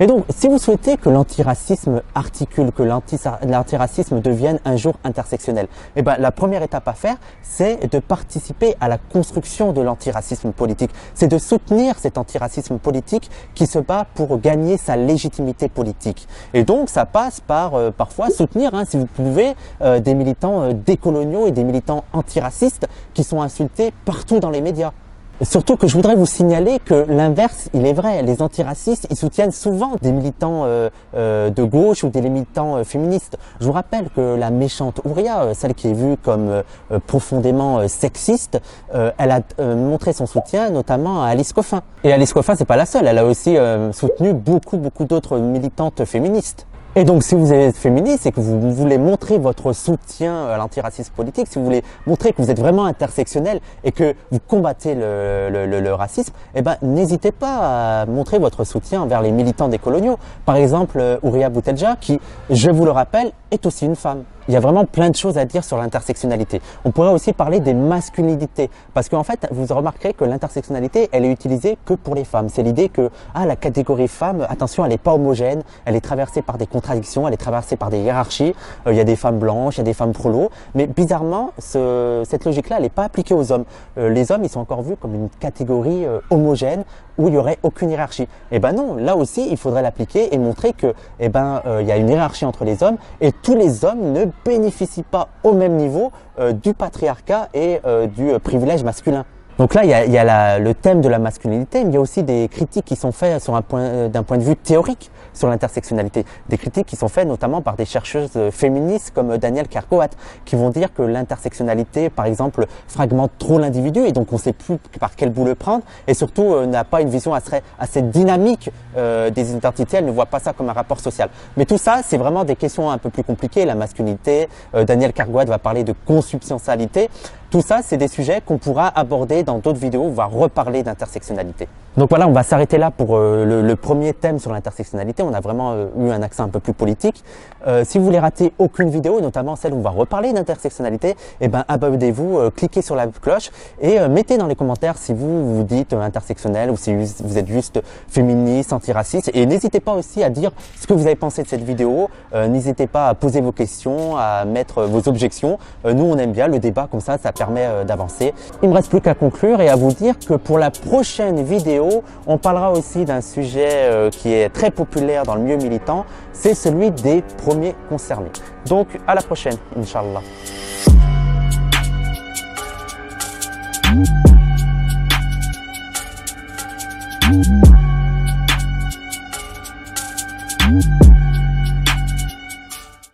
Et 0.00 0.06
donc, 0.06 0.24
si 0.30 0.48
vous 0.48 0.58
souhaitez 0.58 0.96
que 0.96 1.10
l'antiracisme 1.10 2.02
articule, 2.14 2.72
que 2.72 2.82
l'antiracisme 2.82 4.20
devienne 4.20 4.58
un 4.64 4.76
jour 4.76 4.94
intersectionnel, 5.04 5.68
eh 5.96 6.02
ben, 6.02 6.16
la 6.18 6.32
première 6.32 6.62
étape 6.62 6.88
à 6.88 6.94
faire, 6.94 7.16
c'est 7.42 7.90
de 7.90 7.98
participer 7.98 8.74
à 8.80 8.88
la 8.88 8.98
construction 8.98 9.72
de 9.72 9.82
l'antiracisme 9.82 10.52
politique. 10.52 10.90
C'est 11.14 11.28
de 11.28 11.38
soutenir 11.38 11.98
cet 11.98 12.16
antiracisme 12.16 12.78
politique 12.78 13.30
qui 13.54 13.66
se 13.66 13.78
bat 13.78 14.06
pour 14.14 14.40
gagner 14.40 14.78
sa 14.78 14.96
légitimité 14.96 15.68
politique. 15.68 16.26
Et 16.54 16.64
donc, 16.64 16.88
ça 16.88 17.04
passe 17.04 17.40
par 17.40 17.74
euh, 17.74 17.90
parfois 17.90 18.30
soutenir, 18.30 18.74
hein, 18.74 18.84
si 18.86 18.96
vous 18.96 19.06
pouvez, 19.06 19.54
euh, 19.82 20.00
des 20.00 20.14
militants 20.14 20.62
euh, 20.62 20.72
décoloniaux 20.72 21.46
et 21.46 21.50
des 21.50 21.64
militants 21.64 22.04
antiracistes 22.12 22.88
qui 23.12 23.24
sont 23.24 23.42
insultés 23.42 23.92
partout 24.04 24.40
dans 24.40 24.50
les 24.50 24.62
médias. 24.62 24.92
Surtout 25.40 25.76
que 25.76 25.88
je 25.88 25.94
voudrais 25.94 26.14
vous 26.14 26.26
signaler 26.26 26.78
que 26.78 27.06
l'inverse, 27.08 27.68
il 27.74 27.84
est 27.86 27.94
vrai. 27.94 28.22
Les 28.22 28.42
antiracistes, 28.42 29.08
ils 29.10 29.16
soutiennent 29.16 29.50
souvent 29.50 29.96
des 30.00 30.12
militants 30.12 30.62
euh, 30.64 30.88
euh, 31.16 31.50
de 31.50 31.64
gauche 31.64 32.04
ou 32.04 32.10
des 32.10 32.20
militants 32.20 32.76
euh, 32.76 32.84
féministes. 32.84 33.38
Je 33.60 33.66
vous 33.66 33.72
rappelle 33.72 34.08
que 34.14 34.36
la 34.36 34.50
méchante 34.50 35.00
Ouria, 35.04 35.52
celle 35.54 35.74
qui 35.74 35.88
est 35.88 35.94
vue 35.94 36.16
comme 36.16 36.62
profondément 37.06 37.86
sexiste, 37.88 38.60
elle 38.92 39.30
a 39.30 39.40
montré 39.74 40.12
son 40.12 40.26
soutien 40.26 40.70
notamment 40.70 41.22
à 41.22 41.28
Alice 41.28 41.52
Coffin. 41.52 41.82
Et 42.04 42.12
Alice 42.12 42.32
Coffin, 42.32 42.54
c'est 42.56 42.64
pas 42.64 42.76
la 42.76 42.86
seule. 42.86 43.06
Elle 43.06 43.18
a 43.18 43.24
aussi 43.24 43.56
soutenu 43.92 44.32
beaucoup, 44.32 44.76
beaucoup 44.76 45.04
d'autres 45.04 45.38
militantes 45.38 46.04
féministes. 46.04 46.66
Et 46.94 47.04
donc, 47.04 47.22
si 47.22 47.34
vous 47.34 47.54
êtes 47.54 47.74
féministe 47.74 48.26
et 48.26 48.32
que 48.32 48.40
vous 48.40 48.70
voulez 48.70 48.98
montrer 48.98 49.38
votre 49.38 49.72
soutien 49.72 50.44
à 50.44 50.58
l'antiracisme 50.58 51.10
politique, 51.14 51.46
si 51.48 51.58
vous 51.58 51.64
voulez 51.64 51.82
montrer 52.06 52.34
que 52.34 52.42
vous 52.42 52.50
êtes 52.50 52.58
vraiment 52.58 52.84
intersectionnel 52.84 53.60
et 53.82 53.92
que 53.92 54.14
vous 54.30 54.38
combattez 54.46 54.94
le, 54.94 55.48
le, 55.50 55.80
le, 55.80 55.94
racisme, 55.94 56.34
eh 56.54 56.60
ben, 56.60 56.76
n'hésitez 56.82 57.32
pas 57.32 58.02
à 58.02 58.06
montrer 58.06 58.38
votre 58.38 58.64
soutien 58.64 59.00
envers 59.00 59.22
les 59.22 59.30
militants 59.30 59.68
des 59.68 59.78
coloniaux. 59.78 60.18
Par 60.44 60.56
exemple, 60.56 60.98
euh, 61.00 61.16
Ouria 61.22 61.48
Boutelja, 61.48 61.96
qui, 61.98 62.20
je 62.50 62.70
vous 62.70 62.84
le 62.84 62.90
rappelle, 62.90 63.32
est 63.50 63.64
aussi 63.64 63.86
une 63.86 63.96
femme. 63.96 64.24
Il 64.52 64.56
y 64.56 64.58
a 64.58 64.60
vraiment 64.60 64.84
plein 64.84 65.08
de 65.08 65.16
choses 65.16 65.38
à 65.38 65.46
dire 65.46 65.64
sur 65.64 65.78
l'intersectionnalité. 65.78 66.60
On 66.84 66.90
pourrait 66.90 67.08
aussi 67.08 67.32
parler 67.32 67.58
des 67.58 67.72
masculinités, 67.72 68.68
parce 68.92 69.08
qu'en 69.08 69.22
fait, 69.22 69.48
vous 69.50 69.64
remarquerez 69.74 70.12
que 70.12 70.26
l'intersectionnalité, 70.26 71.08
elle 71.10 71.24
est 71.24 71.32
utilisée 71.32 71.78
que 71.86 71.94
pour 71.94 72.14
les 72.14 72.24
femmes. 72.24 72.50
C'est 72.50 72.62
l'idée 72.62 72.90
que 72.90 73.08
ah 73.34 73.46
la 73.46 73.56
catégorie 73.56 74.08
femme, 74.08 74.46
attention, 74.50 74.84
elle 74.84 74.90
n'est 74.90 74.98
pas 74.98 75.14
homogène, 75.14 75.62
elle 75.86 75.96
est 75.96 76.02
traversée 76.02 76.42
par 76.42 76.58
des 76.58 76.66
contradictions, 76.66 77.26
elle 77.26 77.32
est 77.32 77.38
traversée 77.38 77.76
par 77.76 77.88
des 77.88 78.00
hiérarchies. 78.00 78.54
Euh, 78.86 78.92
il 78.92 78.98
y 78.98 79.00
a 79.00 79.04
des 79.04 79.16
femmes 79.16 79.38
blanches, 79.38 79.76
il 79.76 79.78
y 79.78 79.80
a 79.80 79.84
des 79.84 79.94
femmes 79.94 80.12
prolos, 80.12 80.50
mais 80.74 80.86
bizarrement, 80.86 81.52
ce, 81.58 82.22
cette 82.28 82.44
logique-là, 82.44 82.76
elle 82.76 82.82
n'est 82.82 82.90
pas 82.90 83.04
appliquée 83.04 83.32
aux 83.32 83.52
hommes. 83.52 83.64
Euh, 83.96 84.10
les 84.10 84.32
hommes, 84.32 84.44
ils 84.44 84.50
sont 84.50 84.60
encore 84.60 84.82
vus 84.82 84.96
comme 84.96 85.14
une 85.14 85.30
catégorie 85.40 86.04
euh, 86.04 86.20
homogène 86.28 86.84
où 87.18 87.28
il 87.28 87.34
y 87.34 87.38
aurait 87.38 87.58
aucune 87.62 87.90
hiérarchie. 87.90 88.28
Eh 88.50 88.58
ben 88.58 88.72
non, 88.72 88.96
là 88.96 89.16
aussi, 89.16 89.48
il 89.50 89.56
faudrait 89.56 89.82
l'appliquer 89.82 90.34
et 90.34 90.38
montrer 90.38 90.72
que, 90.72 90.94
eh 91.20 91.28
ben, 91.28 91.62
il 91.80 91.86
y 91.86 91.92
a 91.92 91.96
une 91.96 92.08
hiérarchie 92.08 92.44
entre 92.44 92.64
les 92.64 92.82
hommes 92.82 92.96
et 93.20 93.32
tous 93.32 93.54
les 93.54 93.84
hommes 93.84 94.12
ne 94.12 94.26
bénéficient 94.44 95.02
pas 95.02 95.28
au 95.42 95.52
même 95.52 95.76
niveau 95.76 96.10
euh, 96.38 96.52
du 96.52 96.72
patriarcat 96.72 97.48
et 97.52 97.80
euh, 97.84 98.06
du 98.06 98.30
euh, 98.30 98.38
privilège 98.38 98.82
masculin. 98.84 99.24
Donc 99.58 99.74
là, 99.74 99.84
il 99.84 99.90
y 99.90 99.94
a, 99.94 100.56
il 100.56 100.64
le 100.64 100.74
thème 100.74 101.02
de 101.02 101.08
la 101.08 101.18
masculinité, 101.18 101.84
mais 101.84 101.90
il 101.90 101.94
y 101.94 101.96
a 101.98 102.00
aussi 102.00 102.22
des 102.22 102.48
critiques 102.48 102.86
qui 102.86 102.96
sont 102.96 103.12
faites 103.12 103.42
sur 103.42 103.54
un 103.54 103.60
point, 103.60 104.08
d'un 104.08 104.22
point 104.22 104.38
de 104.38 104.42
vue 104.42 104.56
théorique 104.56 105.10
sur 105.32 105.48
l'intersectionnalité. 105.48 106.24
Des 106.48 106.58
critiques 106.58 106.86
qui 106.86 106.96
sont 106.96 107.08
faites 107.08 107.26
notamment 107.26 107.62
par 107.62 107.76
des 107.76 107.84
chercheuses 107.84 108.38
féministes 108.50 109.12
comme 109.14 109.36
Danielle 109.38 109.68
Kerkoat, 109.68 110.10
qui 110.44 110.56
vont 110.56 110.70
dire 110.70 110.92
que 110.92 111.02
l'intersectionnalité, 111.02 112.10
par 112.10 112.26
exemple, 112.26 112.66
fragmente 112.88 113.32
trop 113.38 113.58
l'individu 113.58 114.00
et 114.00 114.12
donc 114.12 114.32
on 114.32 114.36
ne 114.36 114.40
sait 114.40 114.52
plus 114.52 114.78
par 114.98 115.16
quel 115.16 115.30
bout 115.30 115.44
le 115.44 115.54
prendre 115.54 115.84
et 116.06 116.14
surtout 116.14 116.66
n'a 116.66 116.84
pas 116.84 117.00
une 117.00 117.08
vision 117.08 117.34
assez, 117.34 118.02
dynamique 118.02 118.70
des 118.96 119.52
identités, 119.52 119.98
elle 119.98 120.06
ne 120.06 120.10
voit 120.10 120.26
pas 120.26 120.38
ça 120.38 120.52
comme 120.52 120.68
un 120.68 120.72
rapport 120.72 121.00
social. 121.00 121.28
Mais 121.56 121.64
tout 121.64 121.78
ça, 121.78 122.00
c'est 122.04 122.18
vraiment 122.18 122.44
des 122.44 122.56
questions 122.56 122.90
un 122.90 122.98
peu 122.98 123.10
plus 123.10 123.24
compliquées. 123.24 123.64
La 123.64 123.74
masculinité, 123.74 124.48
Danielle 124.86 125.12
Kerkoat 125.12 125.44
va 125.44 125.58
parler 125.58 125.84
de 125.84 125.94
consubstantialité. 126.06 127.08
Tout 127.52 127.60
ça, 127.60 127.80
c'est 127.82 127.98
des 127.98 128.08
sujets 128.08 128.40
qu'on 128.40 128.56
pourra 128.56 128.88
aborder 128.98 129.42
dans 129.42 129.58
d'autres 129.58 129.78
vidéos, 129.78 130.04
on 130.04 130.10
va 130.12 130.24
reparler 130.24 130.82
d'intersectionnalité. 130.82 131.68
Donc 131.98 132.08
voilà, 132.08 132.26
on 132.26 132.32
va 132.32 132.42
s'arrêter 132.42 132.78
là 132.78 132.90
pour 132.90 133.18
euh, 133.18 133.44
le, 133.62 133.76
premier 133.76 134.14
thème 134.14 134.38
sur 134.38 134.50
l'intersectionnalité. 134.50 135.22
On 135.22 135.34
a 135.34 135.40
vraiment 135.40 135.72
euh, 135.72 135.88
eu 135.98 136.10
un 136.10 136.22
accent 136.22 136.44
un 136.44 136.48
peu 136.48 136.60
plus 136.60 136.72
politique. 136.72 137.22
Euh, 137.66 137.84
si 137.86 137.98
vous 137.98 138.04
voulez 138.06 138.18
rater 138.18 138.54
aucune 138.58 138.88
vidéo, 138.88 139.20
notamment 139.20 139.56
celle 139.56 139.74
où 139.74 139.76
on 139.76 139.82
va 139.82 139.90
reparler 139.90 140.32
d'intersectionnalité, 140.32 141.14
eh 141.42 141.48
ben 141.48 141.66
abonnez-vous, 141.68 142.50
cliquez 142.56 142.80
sur 142.80 142.96
la 142.96 143.08
cloche 143.08 143.50
et 143.82 144.00
mettez 144.08 144.38
dans 144.38 144.46
les 144.46 144.54
commentaires 144.54 144.96
si 144.96 145.12
vous 145.12 145.56
vous 145.56 145.64
dites 145.64 145.92
intersectionnel 145.92 146.70
ou 146.70 146.78
si 146.78 146.94
vous 146.94 147.36
êtes 147.36 147.46
juste 147.46 147.82
féministe, 148.08 148.72
antiraciste. 148.72 149.30
Et 149.34 149.44
n'hésitez 149.44 149.80
pas 149.80 149.92
aussi 149.92 150.24
à 150.24 150.30
dire 150.30 150.50
ce 150.80 150.86
que 150.86 150.94
vous 150.94 151.04
avez 151.04 151.16
pensé 151.16 151.42
de 151.42 151.48
cette 151.48 151.62
vidéo. 151.62 152.08
n'hésitez 152.34 152.86
pas 152.86 153.10
à 153.10 153.14
poser 153.14 153.42
vos 153.42 153.52
questions, 153.52 154.16
à 154.16 154.46
mettre 154.46 154.84
vos 154.84 155.06
objections. 155.08 155.58
nous, 155.84 156.04
on 156.04 156.16
aime 156.16 156.32
bien 156.32 156.48
le 156.48 156.58
débat 156.58 156.88
comme 156.90 157.00
ça, 157.00 157.18
ça 157.18 157.32
euh, 157.50 157.84
d'avancer. 157.84 158.34
Il 158.62 158.68
me 158.68 158.74
reste 158.74 158.90
plus 158.90 159.00
qu'à 159.00 159.14
conclure 159.14 159.60
et 159.60 159.68
à 159.68 159.76
vous 159.76 159.92
dire 159.92 160.14
que 160.18 160.34
pour 160.34 160.58
la 160.58 160.70
prochaine 160.70 161.42
vidéo, 161.42 162.02
on 162.26 162.38
parlera 162.38 162.72
aussi 162.72 163.04
d'un 163.04 163.20
sujet 163.20 163.68
euh, 163.68 164.10
qui 164.10 164.32
est 164.32 164.48
très 164.48 164.70
populaire 164.70 165.24
dans 165.24 165.34
le 165.34 165.42
milieu 165.42 165.56
militant, 165.56 166.04
c'est 166.32 166.54
celui 166.54 166.90
des 166.90 167.22
premiers 167.38 167.74
concernés. 167.88 168.30
Donc 168.66 168.88
à 169.06 169.14
la 169.14 169.22
prochaine, 169.22 169.56
Inch'Allah. 169.76 170.22